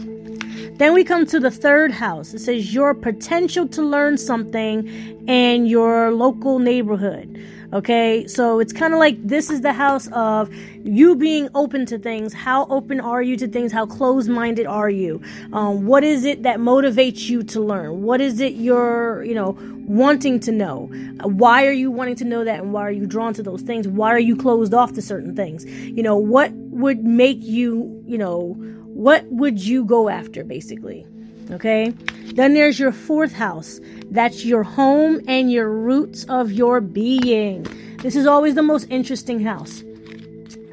Then 0.73 0.93
we 0.93 1.03
come 1.03 1.25
to 1.27 1.39
the 1.39 1.51
third 1.51 1.91
house. 1.91 2.33
It 2.33 2.39
says 2.39 2.73
your 2.73 2.93
potential 2.93 3.67
to 3.69 3.81
learn 3.81 4.17
something 4.17 4.87
and 5.27 5.67
your 5.67 6.11
local 6.11 6.59
neighborhood. 6.59 7.41
Okay, 7.73 8.25
so 8.27 8.59
it's 8.59 8.71
kind 8.71 8.93
of 8.93 8.99
like 8.99 9.21
this 9.21 9.49
is 9.49 9.61
the 9.61 9.73
house 9.73 10.07
of 10.13 10.53
you 10.85 11.15
being 11.15 11.49
open 11.55 11.85
to 11.87 11.97
things. 11.97 12.31
How 12.31 12.67
open 12.67 13.01
are 13.01 13.21
you 13.21 13.35
to 13.37 13.47
things? 13.47 13.71
How 13.71 13.85
closed 13.85 14.29
minded 14.29 14.65
are 14.65 14.89
you? 14.89 15.21
Um, 15.51 15.85
what 15.85 16.03
is 16.03 16.23
it 16.23 16.43
that 16.43 16.59
motivates 16.59 17.27
you 17.27 17.43
to 17.43 17.59
learn? 17.59 18.03
What 18.03 18.21
is 18.21 18.39
it 18.39 18.53
you're, 18.53 19.23
you 19.25 19.33
know, 19.33 19.57
wanting 19.87 20.39
to 20.41 20.51
know? 20.51 20.89
Why 21.23 21.65
are 21.65 21.73
you 21.73 21.91
wanting 21.91 22.15
to 22.17 22.25
know 22.25 22.43
that 22.45 22.61
and 22.61 22.71
why 22.71 22.83
are 22.83 22.91
you 22.91 23.05
drawn 23.05 23.33
to 23.33 23.43
those 23.43 23.61
things? 23.61 23.87
Why 23.87 24.11
are 24.11 24.19
you 24.19 24.35
closed 24.35 24.73
off 24.73 24.93
to 24.93 25.01
certain 25.01 25.35
things? 25.35 25.65
You 25.65 26.03
know, 26.03 26.15
what 26.15 26.53
would 26.53 27.03
make 27.03 27.39
you, 27.41 28.01
you 28.05 28.17
know, 28.17 28.55
what 28.95 29.25
would 29.25 29.59
you 29.61 29.83
go 29.83 30.07
after, 30.07 30.45
basically? 30.45 31.05
Okay. 31.51 31.89
Then 32.33 32.53
there's 32.53 32.79
your 32.79 32.93
fourth 32.93 33.33
house. 33.33 33.81
That's 34.09 34.45
your 34.45 34.63
home 34.63 35.19
and 35.27 35.51
your 35.51 35.69
roots 35.69 36.23
of 36.29 36.53
your 36.53 36.79
being. 36.79 37.63
This 37.97 38.15
is 38.15 38.25
always 38.25 38.55
the 38.55 38.63
most 38.63 38.85
interesting 38.89 39.41
house. 39.41 39.83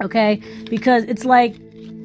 Okay. 0.00 0.40
Because 0.70 1.02
it's 1.04 1.24
like 1.24 1.56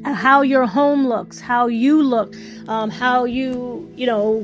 how 0.06 0.42
your 0.42 0.66
home 0.66 1.08
looks, 1.08 1.40
how 1.40 1.68
you 1.68 2.02
look, 2.02 2.34
um, 2.68 2.90
how 2.90 3.26
you, 3.26 3.88
you 3.96 4.08
know, 4.08 4.44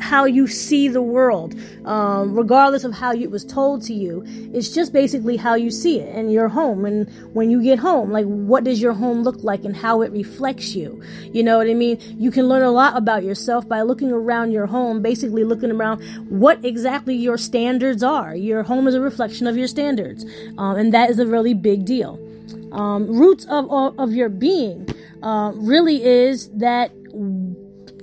how 0.00 0.24
you 0.24 0.46
see 0.46 0.88
the 0.88 1.02
world, 1.02 1.54
um, 1.84 2.34
regardless 2.34 2.84
of 2.84 2.92
how 2.92 3.12
it 3.12 3.30
was 3.30 3.44
told 3.44 3.82
to 3.82 3.94
you. 3.94 4.24
It's 4.52 4.70
just 4.70 4.92
basically 4.92 5.36
how 5.36 5.54
you 5.54 5.70
see 5.70 6.00
it 6.00 6.14
and 6.14 6.32
your 6.32 6.48
home. 6.48 6.84
And 6.84 7.08
when 7.34 7.50
you 7.50 7.62
get 7.62 7.78
home, 7.78 8.10
like 8.10 8.26
what 8.26 8.64
does 8.64 8.80
your 8.80 8.94
home 8.94 9.22
look 9.22 9.42
like 9.42 9.64
and 9.64 9.76
how 9.76 10.02
it 10.02 10.10
reflects 10.10 10.74
you? 10.74 11.02
You 11.32 11.42
know 11.42 11.58
what 11.58 11.68
I 11.68 11.74
mean? 11.74 11.98
You 12.18 12.30
can 12.30 12.48
learn 12.48 12.62
a 12.62 12.70
lot 12.70 12.96
about 12.96 13.22
yourself 13.22 13.68
by 13.68 13.82
looking 13.82 14.10
around 14.10 14.52
your 14.52 14.66
home, 14.66 15.02
basically 15.02 15.44
looking 15.44 15.70
around 15.70 16.02
what 16.28 16.64
exactly 16.64 17.14
your 17.14 17.36
standards 17.36 18.02
are. 18.02 18.34
Your 18.34 18.62
home 18.62 18.88
is 18.88 18.94
a 18.94 19.00
reflection 19.00 19.46
of 19.46 19.56
your 19.56 19.68
standards, 19.68 20.24
um, 20.58 20.76
and 20.76 20.94
that 20.94 21.10
is 21.10 21.18
a 21.18 21.26
really 21.26 21.54
big 21.54 21.84
deal. 21.84 22.18
Um, 22.72 23.06
roots 23.06 23.44
of, 23.46 23.70
of, 23.70 23.98
of 23.98 24.12
your 24.12 24.28
being 24.28 24.88
uh, 25.22 25.52
really 25.54 26.02
is 26.02 26.48
that 26.50 26.92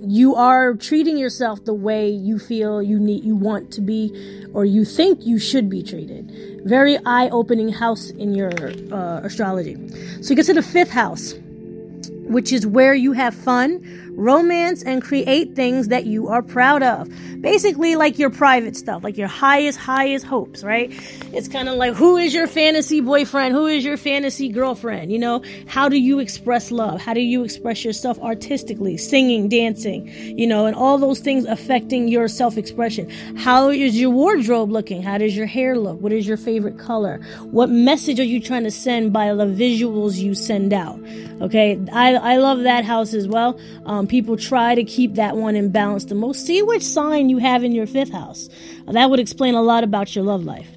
you 0.01 0.35
are 0.35 0.75
treating 0.75 1.17
yourself 1.17 1.63
the 1.65 1.73
way 1.73 2.09
you 2.09 2.39
feel 2.39 2.81
you 2.81 2.99
need 2.99 3.23
you 3.23 3.35
want 3.35 3.71
to 3.71 3.81
be 3.81 4.11
or 4.53 4.65
you 4.65 4.85
think 4.85 5.25
you 5.25 5.39
should 5.39 5.69
be 5.69 5.83
treated. 5.83 6.61
Very 6.65 6.97
eye-opening 7.05 7.69
house 7.69 8.09
in 8.11 8.33
your 8.33 8.51
uh, 8.91 9.21
astrology. 9.23 9.75
So 10.21 10.29
you 10.29 10.35
get 10.35 10.45
to 10.47 10.53
the 10.53 10.63
fifth 10.63 10.91
house 10.91 11.33
which 12.27 12.51
is 12.51 12.67
where 12.67 12.93
you 12.93 13.13
have 13.13 13.33
fun 13.33 14.06
romance 14.17 14.83
and 14.83 15.01
create 15.01 15.55
things 15.55 15.87
that 15.87 16.05
you 16.05 16.27
are 16.27 16.41
proud 16.41 16.83
of. 16.83 17.07
Basically, 17.39 17.95
like 17.95 18.17
your 18.17 18.31
private 18.31 18.75
stuff, 18.75 19.03
like 19.03 19.17
your 19.17 19.27
highest, 19.27 19.77
highest 19.77 20.25
hopes, 20.25 20.63
right? 20.63 20.91
It's 21.33 21.47
kind 21.47 21.69
of 21.69 21.75
like 21.75 21.93
who 21.93 22.17
is 22.17 22.33
your 22.33 22.47
fantasy 22.47 22.99
boyfriend? 22.99 23.53
Who 23.53 23.67
is 23.67 23.85
your 23.85 23.95
fantasy 23.95 24.49
girlfriend? 24.49 25.11
You 25.11 25.19
know, 25.19 25.43
how 25.67 25.87
do 25.87 25.97
you 25.97 26.19
express 26.19 26.71
love? 26.71 26.99
How 26.99 27.13
do 27.13 27.21
you 27.21 27.43
express 27.43 27.85
yourself 27.85 28.19
artistically, 28.19 28.97
singing, 28.97 29.47
dancing, 29.47 30.07
you 30.07 30.47
know, 30.47 30.65
and 30.65 30.75
all 30.75 30.97
those 30.97 31.19
things 31.19 31.45
affecting 31.45 32.07
your 32.07 32.27
self 32.27 32.57
expression? 32.57 33.09
How 33.37 33.69
is 33.69 33.99
your 33.99 34.09
wardrobe 34.09 34.71
looking? 34.71 35.03
How 35.03 35.19
does 35.19 35.37
your 35.37 35.45
hair 35.45 35.77
look? 35.77 36.01
What 36.01 36.11
is 36.11 36.27
your 36.27 36.37
favorite 36.37 36.79
color? 36.79 37.21
What 37.51 37.69
message 37.69 38.19
are 38.19 38.23
you 38.23 38.41
trying 38.41 38.63
to 38.63 38.71
send 38.71 39.13
by 39.13 39.31
the 39.33 39.45
visuals 39.45 40.17
you 40.17 40.33
send 40.33 40.73
out? 40.73 40.99
Okay, 41.39 41.79
I, 41.93 42.15
I 42.15 42.37
love 42.37 42.63
that 42.63 42.83
house 42.83 43.13
as 43.13 43.27
well. 43.27 43.59
Um, 43.85 44.06
people 44.07 44.37
try 44.37 44.75
to 44.75 44.83
keep 44.83 45.15
that 45.15 45.35
one 45.35 45.55
in 45.55 45.71
balance 45.71 46.05
the 46.05 46.15
most. 46.15 46.45
See 46.45 46.61
which 46.61 46.83
sign 46.83 47.29
you 47.29 47.37
have 47.37 47.63
in 47.63 47.71
your 47.71 47.87
fifth 47.87 48.11
house. 48.11 48.49
That 48.87 49.09
would 49.09 49.19
explain 49.19 49.55
a 49.55 49.61
lot 49.61 49.83
about 49.83 50.15
your 50.15 50.23
love 50.23 50.43
life. 50.43 50.67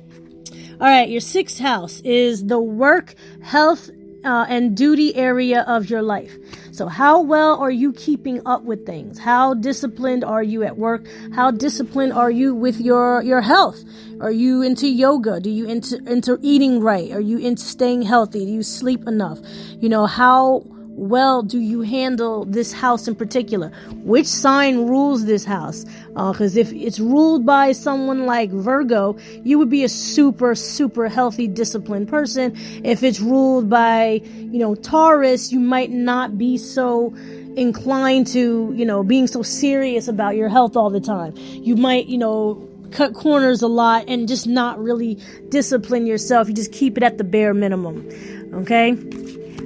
All 0.80 0.86
right, 0.86 1.08
your 1.08 1.20
sixth 1.20 1.58
house 1.58 2.00
is 2.00 2.46
the 2.46 2.58
work, 2.58 3.14
health, 3.42 3.90
uh, 4.24 4.46
and 4.48 4.76
duty 4.76 5.14
area 5.14 5.62
of 5.62 5.88
your 5.88 6.02
life. 6.02 6.36
So, 6.72 6.86
how 6.86 7.20
well 7.20 7.58
are 7.58 7.70
you 7.70 7.92
keeping 7.92 8.40
up 8.46 8.62
with 8.62 8.86
things? 8.86 9.18
How 9.18 9.54
disciplined 9.54 10.24
are 10.24 10.42
you 10.42 10.62
at 10.62 10.78
work? 10.78 11.06
How 11.34 11.50
disciplined 11.50 12.12
are 12.12 12.30
you 12.30 12.54
with 12.54 12.80
your 12.80 13.22
your 13.22 13.40
health? 13.40 13.82
Are 14.20 14.30
you 14.30 14.62
into 14.62 14.88
yoga? 14.88 15.40
Do 15.40 15.50
you 15.50 15.66
into 15.66 15.96
into 16.06 16.38
eating 16.42 16.80
right? 16.80 17.10
Are 17.12 17.20
you 17.20 17.38
into 17.38 17.62
staying 17.62 18.02
healthy? 18.02 18.44
Do 18.44 18.50
you 18.50 18.62
sleep 18.62 19.06
enough? 19.06 19.38
You 19.80 19.88
know 19.88 20.06
how 20.06 20.64
well 21.00 21.42
do 21.42 21.58
you 21.58 21.80
handle 21.80 22.44
this 22.44 22.72
house 22.72 23.08
in 23.08 23.14
particular? 23.14 23.72
Which 24.04 24.26
sign 24.26 24.86
rules 24.86 25.24
this 25.24 25.44
house? 25.44 25.84
Because 26.08 26.56
uh, 26.56 26.60
if 26.60 26.72
it's 26.72 27.00
ruled 27.00 27.46
by 27.46 27.72
someone 27.72 28.26
like 28.26 28.50
Virgo, 28.50 29.16
you 29.42 29.58
would 29.58 29.70
be 29.70 29.82
a 29.82 29.88
super, 29.88 30.54
super 30.54 31.08
healthy, 31.08 31.48
disciplined 31.48 32.08
person. 32.08 32.54
If 32.84 33.02
it's 33.02 33.18
ruled 33.18 33.70
by, 33.70 34.20
you 34.24 34.58
know, 34.58 34.74
Taurus, 34.74 35.50
you 35.50 35.58
might 35.58 35.90
not 35.90 36.36
be 36.36 36.58
so 36.58 37.14
inclined 37.56 38.26
to, 38.28 38.72
you 38.76 38.84
know, 38.84 39.02
being 39.02 39.26
so 39.26 39.42
serious 39.42 40.06
about 40.06 40.36
your 40.36 40.48
health 40.48 40.76
all 40.76 40.90
the 40.90 41.00
time. 41.00 41.32
You 41.36 41.76
might, 41.76 42.06
you 42.06 42.18
know, 42.18 42.68
cut 42.90 43.14
corners 43.14 43.62
a 43.62 43.68
lot 43.68 44.04
and 44.08 44.28
just 44.28 44.46
not 44.46 44.78
really 44.78 45.18
discipline 45.48 46.06
yourself. 46.06 46.48
You 46.48 46.54
just 46.54 46.72
keep 46.72 46.96
it 46.96 47.02
at 47.02 47.16
the 47.18 47.24
bare 47.24 47.54
minimum. 47.54 48.06
Okay? 48.54 48.96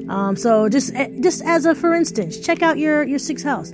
Um, 0.08 0.36
so 0.36 0.68
just 0.68 0.94
eh, 0.94 1.10
just 1.20 1.42
as 1.44 1.66
a 1.66 1.74
for 1.74 1.94
instance, 1.94 2.38
check 2.38 2.62
out 2.62 2.78
your 2.78 3.02
your 3.04 3.18
sixth 3.18 3.44
house. 3.44 3.72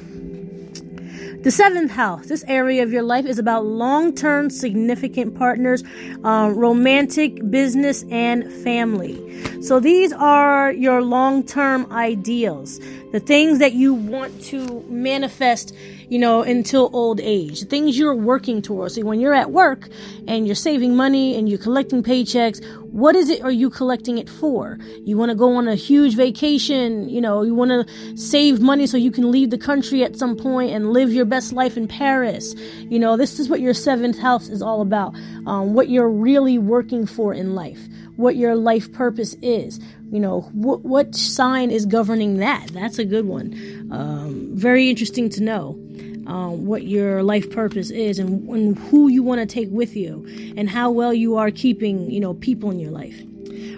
The 1.42 1.50
seventh 1.50 1.90
house, 1.90 2.26
this 2.26 2.44
area 2.48 2.82
of 2.82 2.92
your 2.92 3.02
life 3.02 3.24
is 3.24 3.38
about 3.38 3.64
long 3.64 4.14
term 4.14 4.50
significant 4.50 5.38
partners, 5.38 5.82
um, 6.22 6.54
romantic, 6.54 7.50
business, 7.50 8.04
and 8.10 8.52
family. 8.62 9.16
So 9.62 9.80
these 9.80 10.12
are 10.12 10.70
your 10.70 11.00
long 11.00 11.42
term 11.42 11.90
ideals, 11.90 12.78
the 13.12 13.20
things 13.20 13.58
that 13.58 13.72
you 13.72 13.94
want 13.94 14.38
to 14.44 14.84
manifest 14.88 15.74
you 16.10 16.18
know, 16.18 16.42
until 16.42 16.90
old 16.92 17.20
age. 17.20 17.62
Things 17.68 17.96
you're 17.96 18.14
working 18.14 18.60
towards. 18.60 18.96
So 18.96 19.02
when 19.02 19.20
you're 19.20 19.32
at 19.32 19.52
work 19.52 19.88
and 20.26 20.44
you're 20.44 20.56
saving 20.56 20.96
money 20.96 21.38
and 21.38 21.48
you're 21.48 21.58
collecting 21.58 22.02
paychecks, 22.02 22.62
what 22.90 23.14
is 23.14 23.30
it 23.30 23.42
are 23.42 23.50
you 23.52 23.70
collecting 23.70 24.18
it 24.18 24.28
for? 24.28 24.76
You 25.04 25.16
want 25.16 25.30
to 25.30 25.36
go 25.36 25.54
on 25.54 25.68
a 25.68 25.76
huge 25.76 26.16
vacation, 26.16 27.08
you 27.08 27.20
know, 27.20 27.42
you 27.42 27.54
want 27.54 27.70
to 27.70 28.16
save 28.16 28.60
money 28.60 28.88
so 28.88 28.96
you 28.96 29.12
can 29.12 29.30
leave 29.30 29.50
the 29.50 29.58
country 29.58 30.02
at 30.02 30.16
some 30.16 30.36
point 30.36 30.72
and 30.72 30.92
live 30.92 31.12
your 31.12 31.24
best 31.24 31.52
life 31.52 31.76
in 31.76 31.86
Paris. 31.86 32.54
You 32.80 32.98
know, 32.98 33.16
this 33.16 33.38
is 33.38 33.48
what 33.48 33.60
your 33.60 33.74
seventh 33.74 34.18
house 34.18 34.48
is 34.48 34.60
all 34.60 34.82
about. 34.82 35.14
Um, 35.46 35.74
what 35.74 35.88
you're 35.88 36.10
really 36.10 36.58
working 36.58 37.06
for 37.06 37.32
in 37.32 37.54
life, 37.54 37.78
what 38.16 38.34
your 38.34 38.56
life 38.56 38.92
purpose 38.92 39.34
is 39.42 39.78
you 40.10 40.20
know 40.20 40.42
what 40.52 40.82
what 40.82 41.14
sign 41.14 41.70
is 41.70 41.86
governing 41.86 42.38
that? 42.38 42.68
That's 42.72 42.98
a 42.98 43.04
good 43.04 43.26
one. 43.26 43.88
Um, 43.90 44.50
very 44.52 44.90
interesting 44.90 45.28
to 45.30 45.42
know 45.42 45.78
um, 46.26 46.66
what 46.66 46.84
your 46.84 47.22
life 47.22 47.50
purpose 47.50 47.90
is 47.90 48.18
and, 48.18 48.48
and 48.48 48.78
who 48.78 49.08
you 49.08 49.22
want 49.22 49.40
to 49.40 49.46
take 49.46 49.68
with 49.70 49.96
you 49.96 50.26
and 50.56 50.68
how 50.68 50.90
well 50.90 51.14
you 51.14 51.36
are 51.36 51.50
keeping 51.50 52.10
you 52.10 52.20
know 52.20 52.34
people 52.34 52.70
in 52.70 52.78
your 52.78 52.90
life. 52.90 53.20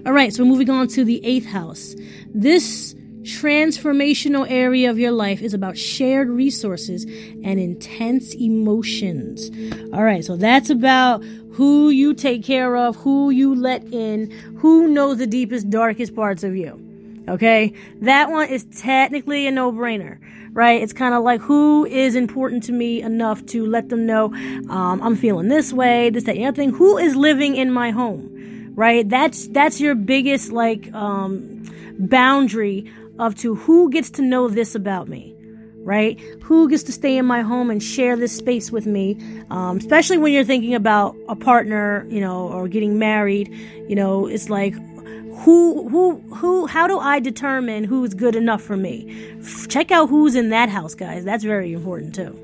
All 0.07 0.13
right 0.13 0.33
so 0.33 0.45
moving 0.45 0.71
on 0.71 0.89
to 0.89 1.05
the 1.05 1.25
eighth 1.25 1.47
house. 1.47 1.95
This 2.35 2.95
transformational 3.23 4.51
area 4.51 4.91
of 4.91 4.99
your 4.99 5.13
life 5.13 5.43
is 5.43 5.55
about 5.55 5.79
shared 5.79 6.29
resources 6.29 7.05
and 7.05 7.59
intense 7.59 8.35
emotions. 8.35 9.51
All 9.93 10.03
right, 10.03 10.25
so 10.25 10.37
that's 10.37 10.71
about 10.71 11.23
who 11.53 11.91
you 11.91 12.15
take 12.15 12.43
care 12.43 12.77
of, 12.77 12.97
who 12.97 13.31
you 13.31 13.55
let 13.55 13.85
in, 13.93 14.31
who 14.59 14.89
knows 14.89 15.19
the 15.19 15.27
deepest, 15.27 15.71
darkest 15.71 16.15
parts 16.17 16.43
of 16.43 16.57
you. 16.57 16.79
Okay, 17.29 17.73
that 18.01 18.31
one 18.31 18.49
is 18.49 18.65
technically 18.77 19.47
a 19.47 19.53
no 19.53 19.71
brainer, 19.71 20.19
right? 20.53 20.83
It's 20.83 20.93
kind 20.93 21.15
of 21.15 21.23
like 21.23 21.41
who 21.41 21.85
is 21.87 22.17
important 22.17 22.65
to 22.65 22.73
me 22.73 23.01
enough 23.01 23.47
to 23.47 23.65
let 23.65 23.91
them 23.91 24.07
know 24.07 24.27
um, 24.69 25.01
I'm 25.01 25.15
feeling 25.15 25.47
this 25.47 25.73
way, 25.73 26.11
this, 26.11 26.25
that, 26.25 26.35
the 26.35 26.47
other 26.47 26.57
thing. 26.57 26.71
Who 26.71 26.99
is 26.99 27.15
living 27.15 27.55
in 27.55 27.71
my 27.71 27.93
home, 27.93 28.73
right? 28.75 29.09
That's 29.09 29.47
that's 29.49 29.81
your 29.81 29.95
biggest 29.95 30.51
like 30.51 30.93
um, 30.93 31.63
boundary 32.01 32.93
of 33.19 33.35
to 33.37 33.55
who 33.55 33.91
gets 33.91 34.11
to 34.11 34.23
know 34.23 34.49
this 34.49 34.75
about 34.75 35.09
me 35.09 35.33
right? 35.85 36.21
Who 36.45 36.69
gets 36.69 36.83
to 36.85 36.93
stay 36.93 37.17
in 37.17 37.27
my 37.27 37.43
home 37.43 37.71
and 37.71 37.83
share 37.83 38.17
this 38.17 38.37
space 38.37 38.71
with 38.71 38.87
me? 38.87 39.19
Um, 39.51 39.79
especially 39.79 40.19
when 40.19 40.33
you're 40.33 40.45
thinking 40.45 40.75
about 40.75 41.17
a 41.29 41.37
partner, 41.37 42.07
you 42.09 42.21
know, 42.21 42.49
or 42.49 42.69
getting 42.69 42.99
married, 42.99 43.53
you 43.89 43.97
know, 43.97 44.27
it's 44.27 44.49
like, 44.49 44.75
who, 45.45 45.89
who, 45.89 46.21
who, 46.35 46.67
how 46.67 46.87
do 46.87 46.99
I 46.99 47.19
determine 47.19 47.85
who's 47.85 48.15
good 48.15 48.37
enough 48.37 48.63
for 48.63 48.77
me? 48.77 49.35
Check 49.69 49.91
out 49.91 50.09
who's 50.09 50.35
in 50.37 50.51
that 50.51 50.69
house, 50.69 50.95
guys. 50.95 51.25
That's 51.25 51.43
very 51.43 51.73
important 51.73 52.15
too. 52.15 52.39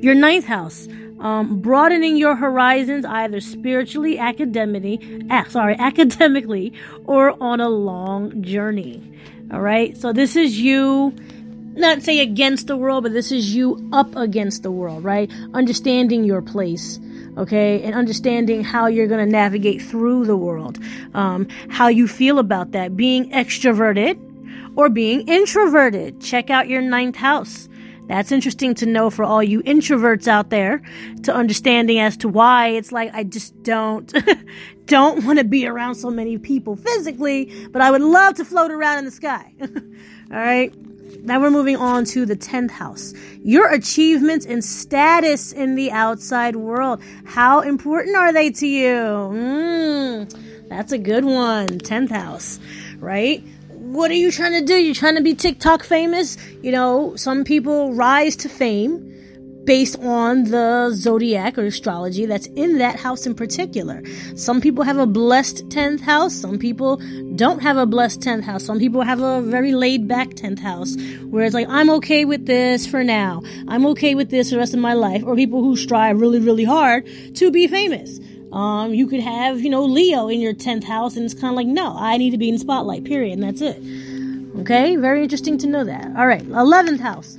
Your 0.00 0.14
ninth 0.14 0.44
house. 0.44 0.88
Um, 1.20 1.60
broadening 1.60 2.16
your 2.18 2.36
horizons 2.36 3.06
either 3.06 3.40
spiritually, 3.40 4.18
academically, 4.18 5.24
ah, 5.30 5.46
sorry, 5.48 5.74
academically, 5.78 6.72
or 7.06 7.40
on 7.42 7.60
a 7.60 7.68
long 7.68 8.42
journey. 8.42 9.00
All 9.52 9.60
right. 9.60 9.96
So 9.96 10.12
this 10.12 10.36
is 10.36 10.60
you, 10.60 11.14
not 11.74 12.02
say 12.02 12.20
against 12.20 12.66
the 12.66 12.76
world, 12.76 13.04
but 13.04 13.12
this 13.12 13.32
is 13.32 13.54
you 13.54 13.88
up 13.92 14.14
against 14.16 14.62
the 14.62 14.70
world, 14.70 15.04
right? 15.04 15.30
Understanding 15.52 16.24
your 16.24 16.42
place. 16.42 16.98
Okay, 17.36 17.82
and 17.82 17.96
understanding 17.96 18.62
how 18.62 18.86
you're 18.86 19.08
going 19.08 19.24
to 19.24 19.30
navigate 19.30 19.82
through 19.82 20.24
the 20.24 20.36
world, 20.36 20.78
um, 21.14 21.48
how 21.68 21.88
you 21.88 22.06
feel 22.06 22.38
about 22.38 22.70
that, 22.70 22.96
being 22.96 23.28
extroverted 23.32 24.16
or 24.76 24.88
being 24.88 25.26
introverted. 25.26 26.20
Check 26.20 26.48
out 26.48 26.68
your 26.68 26.80
ninth 26.80 27.16
house. 27.16 27.68
That's 28.06 28.30
interesting 28.30 28.74
to 28.76 28.86
know 28.86 29.10
for 29.10 29.24
all 29.24 29.42
you 29.42 29.62
introverts 29.62 30.28
out 30.28 30.50
there 30.50 30.82
to 31.22 31.34
understanding 31.34 31.98
as 31.98 32.16
to 32.18 32.28
why 32.28 32.68
it's 32.68 32.92
like 32.92 33.14
I 33.14 33.24
just 33.24 33.62
don't 33.62 34.12
don't 34.86 35.24
want 35.24 35.38
to 35.38 35.44
be 35.44 35.66
around 35.66 35.94
so 35.94 36.10
many 36.10 36.36
people 36.38 36.76
physically, 36.76 37.68
but 37.70 37.80
I 37.80 37.90
would 37.90 38.02
love 38.02 38.34
to 38.34 38.44
float 38.44 38.70
around 38.70 38.98
in 38.98 39.04
the 39.06 39.10
sky. 39.10 39.52
all 39.60 39.70
right? 40.30 40.74
Now 41.22 41.40
we're 41.40 41.50
moving 41.50 41.76
on 41.76 42.04
to 42.06 42.26
the 42.26 42.36
10th 42.36 42.70
house. 42.70 43.14
Your 43.42 43.72
achievements 43.72 44.44
and 44.44 44.62
status 44.62 45.52
in 45.52 45.74
the 45.74 45.90
outside 45.90 46.56
world. 46.56 47.02
How 47.24 47.60
important 47.60 48.16
are 48.16 48.32
they 48.32 48.50
to 48.50 48.66
you? 48.66 48.94
Mm, 48.94 50.68
that's 50.68 50.92
a 50.92 50.98
good 50.98 51.24
one. 51.24 51.68
10th 51.68 52.10
house, 52.10 52.60
right? 52.98 53.42
What 53.94 54.10
are 54.10 54.14
you 54.14 54.32
trying 54.32 54.52
to 54.52 54.60
do? 54.60 54.74
You're 54.74 54.94
trying 54.94 55.14
to 55.14 55.22
be 55.22 55.34
TikTok 55.34 55.84
famous? 55.84 56.36
You 56.62 56.72
know, 56.72 57.14
some 57.14 57.44
people 57.44 57.94
rise 57.94 58.34
to 58.36 58.48
fame 58.48 59.12
based 59.64 59.96
on 60.00 60.44
the 60.44 60.90
zodiac 60.92 61.56
or 61.56 61.64
astrology 61.64 62.26
that's 62.26 62.46
in 62.48 62.78
that 62.78 62.98
house 62.98 63.24
in 63.24 63.34
particular. 63.34 64.02
Some 64.34 64.60
people 64.60 64.82
have 64.82 64.98
a 64.98 65.06
blessed 65.06 65.68
10th 65.68 66.00
house. 66.00 66.34
Some 66.34 66.58
people 66.58 67.00
don't 67.36 67.62
have 67.62 67.76
a 67.76 67.86
blessed 67.86 68.20
10th 68.20 68.42
house. 68.42 68.64
Some 68.64 68.80
people 68.80 69.02
have 69.02 69.20
a 69.20 69.40
very 69.42 69.72
laid 69.72 70.08
back 70.08 70.30
10th 70.30 70.58
house 70.58 70.96
where 71.30 71.44
it's 71.44 71.54
like, 71.54 71.68
I'm 71.68 71.88
okay 71.90 72.24
with 72.24 72.46
this 72.46 72.86
for 72.86 73.04
now. 73.04 73.42
I'm 73.68 73.86
okay 73.86 74.16
with 74.16 74.28
this 74.28 74.50
the 74.50 74.58
rest 74.58 74.74
of 74.74 74.80
my 74.80 74.94
life. 74.94 75.22
Or 75.24 75.36
people 75.36 75.62
who 75.62 75.76
strive 75.76 76.20
really, 76.20 76.40
really 76.40 76.64
hard 76.64 77.08
to 77.36 77.50
be 77.52 77.68
famous. 77.68 78.18
Um, 78.54 78.94
you 78.94 79.08
could 79.08 79.20
have, 79.20 79.60
you 79.60 79.68
know, 79.68 79.84
Leo 79.84 80.28
in 80.28 80.40
your 80.40 80.54
10th 80.54 80.84
house, 80.84 81.16
and 81.16 81.24
it's 81.24 81.34
kind 81.34 81.48
of 81.48 81.56
like, 81.56 81.66
no, 81.66 81.96
I 81.98 82.16
need 82.18 82.30
to 82.30 82.38
be 82.38 82.48
in 82.48 82.58
spotlight, 82.58 83.02
period, 83.02 83.32
and 83.32 83.42
that's 83.42 83.60
it. 83.60 83.82
Okay, 84.60 84.94
very 84.94 85.24
interesting 85.24 85.58
to 85.58 85.66
know 85.66 85.82
that. 85.84 86.16
All 86.16 86.28
right, 86.28 86.44
11th 86.44 87.00
house, 87.00 87.36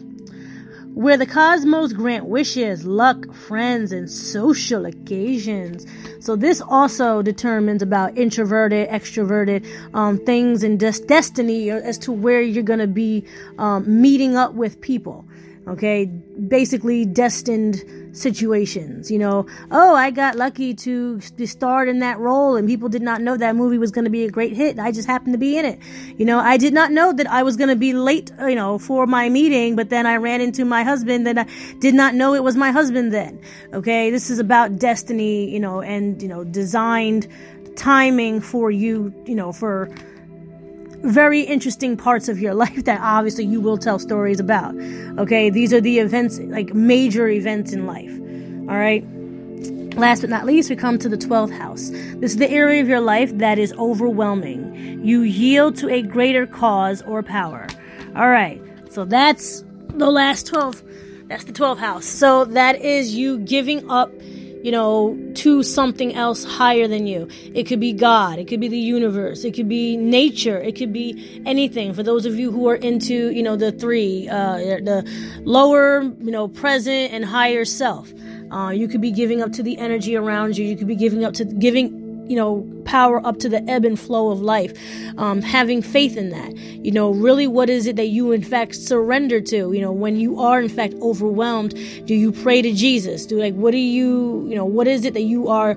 where 0.93 1.15
the 1.15 1.25
cosmos 1.25 1.93
grant 1.93 2.25
wishes, 2.25 2.85
luck, 2.85 3.33
friends, 3.33 3.93
and 3.93 4.11
social 4.11 4.85
occasions. 4.85 5.87
So 6.19 6.35
this 6.35 6.59
also 6.59 7.21
determines 7.21 7.81
about 7.81 8.17
introverted, 8.17 8.89
extroverted 8.89 9.65
um, 9.93 10.17
things 10.25 10.63
and 10.63 10.77
des- 10.77 11.05
destiny 11.05 11.71
as 11.71 11.97
to 11.99 12.11
where 12.11 12.41
you're 12.41 12.61
going 12.61 12.79
to 12.79 12.87
be 12.87 13.25
um, 13.57 14.01
meeting 14.01 14.35
up 14.35 14.53
with 14.53 14.81
people. 14.81 15.25
Okay, 15.67 16.05
basically 16.05 17.05
destined 17.05 18.04
situations. 18.15 19.11
You 19.11 19.19
know, 19.19 19.45
oh, 19.71 19.95
I 19.95 20.09
got 20.11 20.35
lucky 20.35 20.73
to 20.73 21.19
start 21.45 21.89
in 21.89 21.99
that 21.99 22.17
role 22.17 22.55
and 22.55 22.67
people 22.67 22.89
did 22.89 23.01
not 23.01 23.21
know 23.21 23.37
that 23.37 23.55
movie 23.55 23.77
was 23.77 23.91
going 23.91 24.05
to 24.05 24.11
be 24.11 24.23
a 24.23 24.31
great 24.31 24.53
hit. 24.53 24.79
I 24.79 24.91
just 24.91 25.07
happened 25.07 25.33
to 25.33 25.37
be 25.37 25.57
in 25.57 25.65
it. 25.65 25.79
You 26.17 26.25
know, 26.25 26.39
I 26.39 26.57
did 26.57 26.73
not 26.73 26.91
know 26.91 27.13
that 27.13 27.27
I 27.27 27.43
was 27.43 27.57
going 27.57 27.69
to 27.69 27.75
be 27.75 27.93
late, 27.93 28.31
you 28.39 28.55
know, 28.55 28.77
for 28.79 29.05
my 29.05 29.29
meeting, 29.29 29.75
but 29.75 29.89
then 29.89 30.05
I 30.05 30.15
ran 30.15 30.41
into 30.41 30.65
my 30.65 30.83
husband 30.83 31.27
and 31.27 31.41
I 31.41 31.47
did 31.79 31.93
not 31.93 32.15
know 32.15 32.33
it 32.33 32.43
was 32.43 32.55
my 32.55 32.71
husband 32.71 33.13
then. 33.13 33.39
Okay, 33.73 34.09
this 34.09 34.29
is 34.29 34.39
about 34.39 34.79
destiny, 34.79 35.49
you 35.49 35.59
know, 35.59 35.81
and, 35.81 36.21
you 36.21 36.27
know, 36.27 36.43
designed 36.43 37.27
timing 37.75 38.39
for 38.39 38.71
you, 38.71 39.13
you 39.25 39.35
know, 39.35 39.51
for 39.51 39.89
very 41.01 41.41
interesting 41.41 41.97
parts 41.97 42.27
of 42.27 42.39
your 42.39 42.53
life 42.65 42.85
that 42.85 42.99
obviously 43.01 43.45
you 43.45 43.61
will 43.61 43.77
tell 43.77 43.99
stories 43.99 44.39
about. 44.39 44.75
Okay, 45.17 45.49
these 45.49 45.73
are 45.73 45.81
the 45.81 45.99
events, 45.99 46.39
like 46.39 46.73
major 46.73 47.27
events 47.27 47.73
in 47.73 47.85
life. 47.85 48.11
All 48.69 48.77
right. 48.77 49.05
Last 49.95 50.21
but 50.21 50.29
not 50.29 50.45
least, 50.45 50.69
we 50.69 50.75
come 50.75 50.97
to 50.99 51.07
the 51.07 51.17
12th 51.17 51.57
house. 51.57 51.89
This 52.17 52.31
is 52.31 52.37
the 52.37 52.49
area 52.51 52.81
of 52.81 52.89
your 52.89 52.99
life 52.99 53.37
that 53.37 53.57
is 53.57 53.71
overwhelming. 53.73 55.05
You 55.05 55.21
yield 55.21 55.77
to 55.77 55.89
a 55.89 56.01
greater 56.01 56.45
cause 56.45 57.01
or 57.03 57.23
power. 57.23 57.67
All 58.15 58.29
right. 58.29 58.61
So 58.89 59.05
that's 59.05 59.63
the 59.89 60.11
last 60.11 60.47
12. 60.47 60.83
That's 61.27 61.45
the 61.45 61.53
12th 61.53 61.77
house. 61.77 62.05
So 62.05 62.45
that 62.45 62.81
is 62.81 63.15
you 63.15 63.39
giving 63.39 63.89
up 63.89 64.11
you 64.65 64.71
know, 64.71 65.15
to 65.35 65.61
something 65.61 66.15
else 66.15 66.43
higher 66.43 66.87
than 66.87 67.05
you. 67.05 67.27
It 67.53 67.67
could 67.67 67.79
be 67.79 67.93
God, 67.93 68.39
it 68.39 68.47
could 68.47 68.59
be 68.59 68.67
the 68.67 68.79
universe, 68.79 69.43
it 69.43 69.53
could 69.53 69.69
be 69.69 69.95
nature, 69.95 70.59
it 70.59 70.75
could 70.75 70.91
be 70.91 71.39
anything. 71.45 71.93
For 71.93 72.01
those 72.01 72.25
of 72.25 72.33
you 72.33 72.51
who 72.51 72.67
are 72.69 72.75
into, 72.75 73.29
you 73.29 73.43
know, 73.43 73.55
the 73.55 73.71
three, 73.71 74.27
uh, 74.27 74.57
the 74.57 75.07
lower, 75.41 76.01
you 76.01 76.31
know, 76.31 76.47
present 76.47 77.13
and 77.13 77.23
higher 77.23 77.63
self. 77.63 78.11
Uh, 78.51 78.69
you 78.69 78.87
could 78.87 79.01
be 79.01 79.11
giving 79.11 79.39
up 79.39 79.51
to 79.51 79.61
the 79.61 79.77
energy 79.77 80.15
around 80.15 80.57
you. 80.57 80.65
You 80.65 80.75
could 80.75 80.87
be 80.87 80.95
giving 80.95 81.23
up 81.23 81.35
to 81.35 81.45
giving 81.45 82.04
you 82.27 82.35
know, 82.35 82.67
power 82.85 83.25
up 83.25 83.37
to 83.39 83.49
the 83.49 83.63
ebb 83.69 83.85
and 83.85 83.99
flow 83.99 84.31
of 84.31 84.41
life. 84.41 84.73
Um, 85.17 85.41
having 85.41 85.81
faith 85.81 86.17
in 86.17 86.29
that. 86.29 86.55
You 86.55 86.91
know, 86.91 87.11
really 87.11 87.47
what 87.47 87.69
is 87.69 87.87
it 87.87 87.95
that 87.95 88.07
you 88.07 88.31
in 88.31 88.43
fact 88.43 88.75
surrender 88.75 89.41
to? 89.41 89.71
You 89.73 89.81
know, 89.81 89.91
when 89.91 90.17
you 90.17 90.39
are 90.39 90.61
in 90.61 90.69
fact 90.69 90.93
overwhelmed, 91.01 91.73
do 92.05 92.15
you 92.15 92.31
pray 92.31 92.61
to 92.61 92.73
Jesus? 92.73 93.25
Do 93.25 93.39
like, 93.39 93.53
what 93.53 93.71
do 93.71 93.77
you, 93.77 94.47
you 94.47 94.55
know, 94.55 94.65
what 94.65 94.87
is 94.87 95.05
it 95.05 95.13
that 95.13 95.23
you 95.23 95.47
are, 95.47 95.75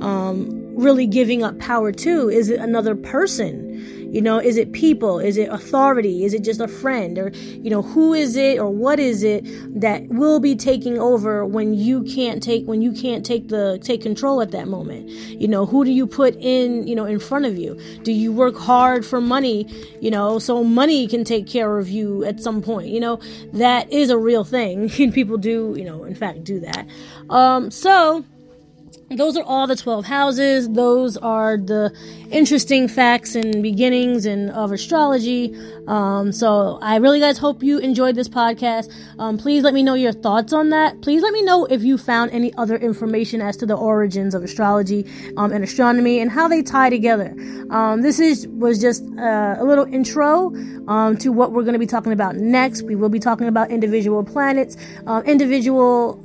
um, 0.00 0.56
really 0.74 1.06
giving 1.06 1.42
up 1.42 1.58
power 1.58 1.92
to? 1.92 2.28
Is 2.28 2.48
it 2.48 2.58
another 2.58 2.94
person? 2.94 3.69
You 4.10 4.20
know, 4.20 4.38
is 4.38 4.56
it 4.56 4.72
people? 4.72 5.18
Is 5.18 5.36
it 5.36 5.48
authority? 5.48 6.24
Is 6.24 6.34
it 6.34 6.42
just 6.42 6.60
a 6.60 6.68
friend? 6.68 7.18
Or, 7.18 7.30
you 7.30 7.70
know, 7.70 7.82
who 7.82 8.12
is 8.12 8.36
it 8.36 8.58
or 8.58 8.68
what 8.68 8.98
is 8.98 9.22
it 9.22 9.44
that 9.80 10.08
will 10.08 10.40
be 10.40 10.56
taking 10.56 10.98
over 10.98 11.46
when 11.46 11.74
you 11.74 12.02
can't 12.02 12.42
take, 12.42 12.66
when 12.66 12.82
you 12.82 12.92
can't 12.92 13.24
take 13.24 13.48
the, 13.48 13.78
take 13.82 14.02
control 14.02 14.42
at 14.42 14.50
that 14.50 14.68
moment? 14.68 15.08
You 15.08 15.48
know, 15.48 15.64
who 15.64 15.84
do 15.84 15.92
you 15.92 16.06
put 16.06 16.34
in, 16.36 16.86
you 16.86 16.96
know, 16.96 17.04
in 17.04 17.20
front 17.20 17.46
of 17.46 17.56
you? 17.56 17.80
Do 18.02 18.12
you 18.12 18.32
work 18.32 18.56
hard 18.56 19.06
for 19.06 19.20
money, 19.20 19.66
you 20.00 20.10
know, 20.10 20.38
so 20.38 20.64
money 20.64 21.06
can 21.06 21.24
take 21.24 21.46
care 21.46 21.78
of 21.78 21.88
you 21.88 22.24
at 22.24 22.40
some 22.40 22.62
point? 22.62 22.88
You 22.88 23.00
know, 23.00 23.20
that 23.52 23.92
is 23.92 24.10
a 24.10 24.18
real 24.18 24.44
thing. 24.44 24.90
And 25.00 25.14
people 25.14 25.38
do, 25.38 25.74
you 25.76 25.84
know, 25.84 26.04
in 26.04 26.14
fact, 26.14 26.44
do 26.44 26.60
that. 26.60 26.86
Um, 27.30 27.70
so, 27.70 28.24
those 29.16 29.36
are 29.36 29.42
all 29.42 29.66
the 29.66 29.74
12 29.74 30.04
houses. 30.04 30.68
Those 30.68 31.16
are 31.16 31.56
the 31.56 31.92
interesting 32.30 32.86
facts 32.86 33.34
and 33.34 33.60
beginnings 33.60 34.24
and 34.24 34.50
of 34.50 34.70
astrology. 34.70 35.52
Um, 35.90 36.30
so 36.30 36.78
I 36.80 36.96
really 36.96 37.18
guys 37.18 37.36
hope 37.36 37.64
you 37.64 37.78
enjoyed 37.78 38.14
this 38.14 38.28
podcast. 38.28 38.92
Um, 39.18 39.36
please 39.36 39.64
let 39.64 39.74
me 39.74 39.82
know 39.82 39.94
your 39.94 40.12
thoughts 40.12 40.52
on 40.52 40.70
that. 40.70 41.02
Please 41.02 41.20
let 41.20 41.32
me 41.32 41.42
know 41.42 41.64
if 41.64 41.82
you 41.82 41.98
found 41.98 42.30
any 42.30 42.54
other 42.54 42.76
information 42.76 43.40
as 43.40 43.56
to 43.56 43.66
the 43.66 43.74
origins 43.74 44.32
of 44.32 44.44
astrology 44.44 45.04
um, 45.36 45.52
and 45.52 45.64
astronomy 45.64 46.20
and 46.20 46.30
how 46.30 46.46
they 46.46 46.62
tie 46.62 46.90
together. 46.90 47.34
Um, 47.70 48.02
this 48.02 48.20
is 48.20 48.46
was 48.46 48.80
just 48.80 49.02
uh, 49.18 49.56
a 49.58 49.64
little 49.64 49.84
intro 49.84 50.54
um, 50.86 51.16
to 51.18 51.30
what 51.30 51.50
we're 51.50 51.62
going 51.62 51.72
to 51.72 51.80
be 51.80 51.86
talking 51.86 52.12
about 52.12 52.36
next. 52.36 52.82
We 52.82 52.94
will 52.94 53.08
be 53.08 53.18
talking 53.18 53.48
about 53.48 53.72
individual 53.72 54.22
planets, 54.22 54.76
uh, 55.08 55.22
individual 55.26 56.22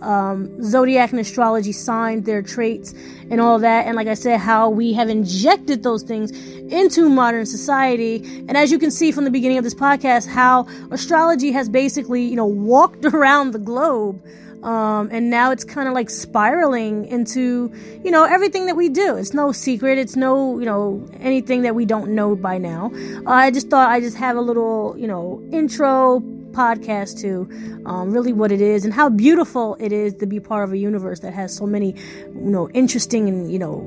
zodiac 0.61 1.09
and 1.09 1.19
astrology 1.19 1.71
signs, 1.71 2.25
their 2.25 2.43
traits 2.43 2.93
and 3.31 3.41
all 3.41 3.59
that. 3.59 3.87
And 3.87 3.95
like 3.95 4.07
I 4.07 4.13
said, 4.13 4.39
how 4.39 4.69
we 4.69 4.93
have 4.93 5.09
injected 5.09 5.81
those 5.81 6.03
things 6.03 6.31
into 6.71 7.09
modern 7.09 7.45
society. 7.45 8.17
And 8.47 8.55
as 8.57 8.71
you 8.71 8.79
can 8.79 8.91
see 8.91 9.11
from 9.11 9.23
the 9.23 9.31
beginning 9.55 9.59
of 9.59 9.63
this 9.63 9.75
podcast, 9.75 10.27
how 10.27 10.67
astrology 10.91 11.51
has 11.51 11.69
basically, 11.69 12.23
you 12.23 12.35
know, 12.35 12.45
walked 12.45 13.05
around 13.13 13.51
the 13.51 13.59
globe. 13.59 14.21
Um, 14.63 15.09
and 15.11 15.29
now 15.29 15.51
it's 15.51 15.63
kind 15.63 15.87
of 15.87 15.93
like 15.93 16.09
spiraling 16.09 17.05
into, 17.05 17.71
you 18.03 18.09
know, 18.09 18.23
everything 18.23 18.65
that 18.65 18.75
we 18.75 18.89
do. 18.89 19.15
It's 19.15 19.33
no 19.33 19.51
secret. 19.51 19.99
It's 19.99 20.15
no, 20.15 20.59
you 20.59 20.65
know, 20.65 21.07
anything 21.19 21.61
that 21.61 21.75
we 21.75 21.85
don't 21.85 22.15
know 22.15 22.35
by 22.35 22.57
now. 22.57 22.91
Uh, 23.27 23.29
I 23.29 23.51
just 23.51 23.69
thought 23.69 23.89
I 23.89 23.99
just 23.99 24.17
have 24.17 24.37
a 24.37 24.41
little, 24.41 24.95
you 24.97 25.07
know, 25.07 25.41
intro 25.51 26.19
podcast 26.51 27.19
to 27.21 27.47
um, 27.85 28.11
really 28.11 28.33
what 28.33 28.51
it 28.51 28.61
is 28.61 28.85
and 28.85 28.93
how 28.93 29.09
beautiful 29.09 29.77
it 29.79 29.91
is 29.91 30.15
to 30.15 30.25
be 30.25 30.39
part 30.39 30.63
of 30.63 30.73
a 30.73 30.77
universe 30.77 31.19
that 31.19 31.33
has 31.33 31.55
so 31.55 31.67
many, 31.67 31.93
you 32.33 32.49
know, 32.49 32.69
interesting 32.71 33.29
and 33.29 33.51
you 33.51 33.59
know, 33.59 33.83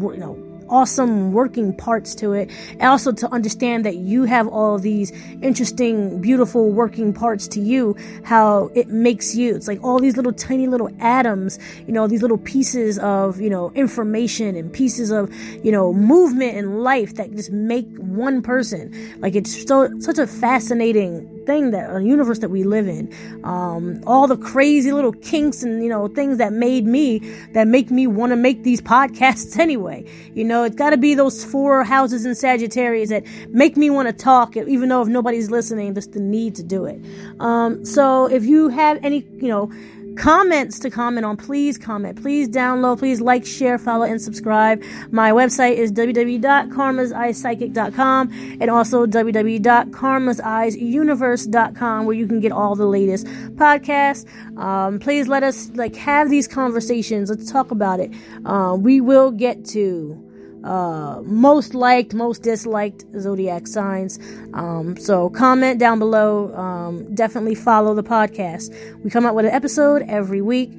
you 0.00 0.16
know 0.16 0.41
awesome 0.72 1.32
working 1.32 1.76
parts 1.76 2.14
to 2.16 2.32
it. 2.32 2.50
And 2.72 2.82
also 2.82 3.12
to 3.12 3.28
understand 3.32 3.84
that 3.84 3.96
you 3.96 4.24
have 4.24 4.48
all 4.48 4.78
these 4.78 5.12
interesting, 5.42 6.20
beautiful 6.20 6.70
working 6.70 7.12
parts 7.12 7.46
to 7.48 7.60
you, 7.60 7.94
how 8.24 8.70
it 8.74 8.88
makes 8.88 9.34
you. 9.34 9.54
It's 9.54 9.68
like 9.68 9.84
all 9.84 10.00
these 10.00 10.16
little 10.16 10.32
tiny 10.32 10.66
little 10.66 10.90
atoms, 10.98 11.58
you 11.86 11.92
know, 11.92 12.06
these 12.06 12.22
little 12.22 12.38
pieces 12.38 12.98
of, 12.98 13.40
you 13.40 13.50
know, 13.50 13.70
information 13.74 14.56
and 14.56 14.72
pieces 14.72 15.10
of, 15.10 15.32
you 15.62 15.70
know, 15.70 15.92
movement 15.92 16.56
and 16.56 16.82
life 16.82 17.14
that 17.16 17.30
just 17.32 17.52
make 17.52 17.86
one 17.98 18.40
person. 18.40 18.92
Like 19.20 19.34
it's 19.34 19.66
so, 19.68 19.90
such 20.00 20.18
a 20.18 20.26
fascinating 20.26 21.31
thing 21.46 21.70
that 21.70 21.94
a 21.94 22.02
universe 22.02 22.38
that 22.40 22.50
we 22.50 22.64
live 22.64 22.88
in. 22.88 23.12
Um, 23.44 24.02
all 24.06 24.26
the 24.26 24.36
crazy 24.36 24.92
little 24.92 25.12
kinks 25.12 25.62
and 25.62 25.82
you 25.82 25.88
know 25.88 26.08
things 26.08 26.38
that 26.38 26.52
made 26.52 26.86
me 26.86 27.18
that 27.52 27.66
make 27.66 27.90
me 27.90 28.06
want 28.06 28.30
to 28.30 28.36
make 28.36 28.62
these 28.62 28.80
podcasts 28.94 29.58
anyway. 29.58 30.04
You 30.34 30.44
know 30.44 30.64
it's 30.64 30.76
got 30.76 30.90
to 30.90 30.96
be 30.96 31.14
those 31.14 31.44
four 31.44 31.84
houses 31.84 32.24
in 32.24 32.34
sagittarius 32.34 33.10
that 33.10 33.24
make 33.48 33.76
me 33.76 33.90
want 33.90 34.08
to 34.08 34.12
talk 34.12 34.56
even 34.56 34.88
though 34.88 35.02
if 35.02 35.08
nobody's 35.08 35.50
listening 35.50 35.94
just 35.94 36.12
the 36.12 36.20
need 36.20 36.54
to 36.56 36.62
do 36.62 36.84
it. 36.84 37.00
Um, 37.40 37.84
so 37.84 38.26
if 38.26 38.44
you 38.44 38.68
have 38.68 38.98
any 39.04 39.26
you 39.36 39.48
know 39.48 39.70
comments 40.16 40.78
to 40.80 40.90
comment 40.90 41.24
on, 41.26 41.36
please 41.36 41.78
comment. 41.78 42.20
Please 42.20 42.48
download, 42.48 42.98
please 42.98 43.20
like, 43.20 43.46
share, 43.46 43.78
follow, 43.78 44.02
and 44.04 44.20
subscribe. 44.20 44.82
My 45.10 45.30
website 45.32 45.76
is 45.76 45.92
www.karmaseyepsychic.com 45.92 48.58
and 48.60 48.70
also 48.70 49.06
www.karmaseyesuniverse.com 49.06 52.06
where 52.06 52.16
you 52.16 52.26
can 52.26 52.40
get 52.40 52.52
all 52.52 52.74
the 52.74 52.86
latest 52.86 53.26
podcasts. 53.56 54.26
Um, 54.58 54.98
please 54.98 55.28
let 55.28 55.42
us 55.42 55.70
like 55.74 55.94
have 55.96 56.30
these 56.30 56.48
conversations. 56.48 57.28
Let's 57.30 57.50
talk 57.50 57.70
about 57.70 58.00
it. 58.00 58.12
Uh, 58.44 58.76
we 58.78 59.00
will 59.00 59.30
get 59.30 59.64
to 59.66 60.31
uh, 60.64 61.20
most 61.24 61.74
liked, 61.74 62.14
most 62.14 62.42
disliked 62.42 63.04
zodiac 63.18 63.66
signs. 63.66 64.18
Um, 64.54 64.96
so 64.96 65.30
comment 65.30 65.78
down 65.78 65.98
below. 65.98 66.54
Um, 66.54 67.14
definitely 67.14 67.54
follow 67.54 67.94
the 67.94 68.02
podcast. 68.02 68.72
We 69.02 69.10
come 69.10 69.26
out 69.26 69.34
with 69.34 69.46
an 69.46 69.52
episode 69.52 70.02
every 70.08 70.40
week. 70.40 70.70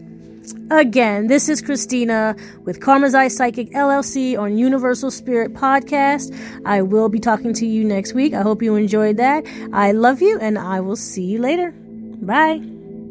Again, 0.72 1.28
this 1.28 1.48
is 1.48 1.62
Christina 1.62 2.36
with 2.65 2.82
Karma's 2.82 3.15
Eye 3.15 3.30
Psychic 3.30 3.69
LLC 3.72 4.38
on 4.38 4.58
Universal 4.58 5.12
Spirit 5.12 5.54
Podcast. 5.54 6.38
I 6.65 6.82
will 6.82 7.08
be 7.08 7.19
talking 7.19 7.54
to 7.54 7.65
you 7.65 7.86
next 7.86 8.13
week. 8.13 8.34
I 8.34 8.41
hope 8.41 8.62
you 8.62 8.76
enjoyed 8.76 9.17
that. 9.17 9.46
I 9.72 9.93
love 9.93 10.22
you 10.22 10.38
and 10.39 10.58
I 10.60 10.82
will 10.82 10.98
see 10.98 11.24
you 11.24 11.39
later. 11.39 11.72
Bye. 11.72 12.83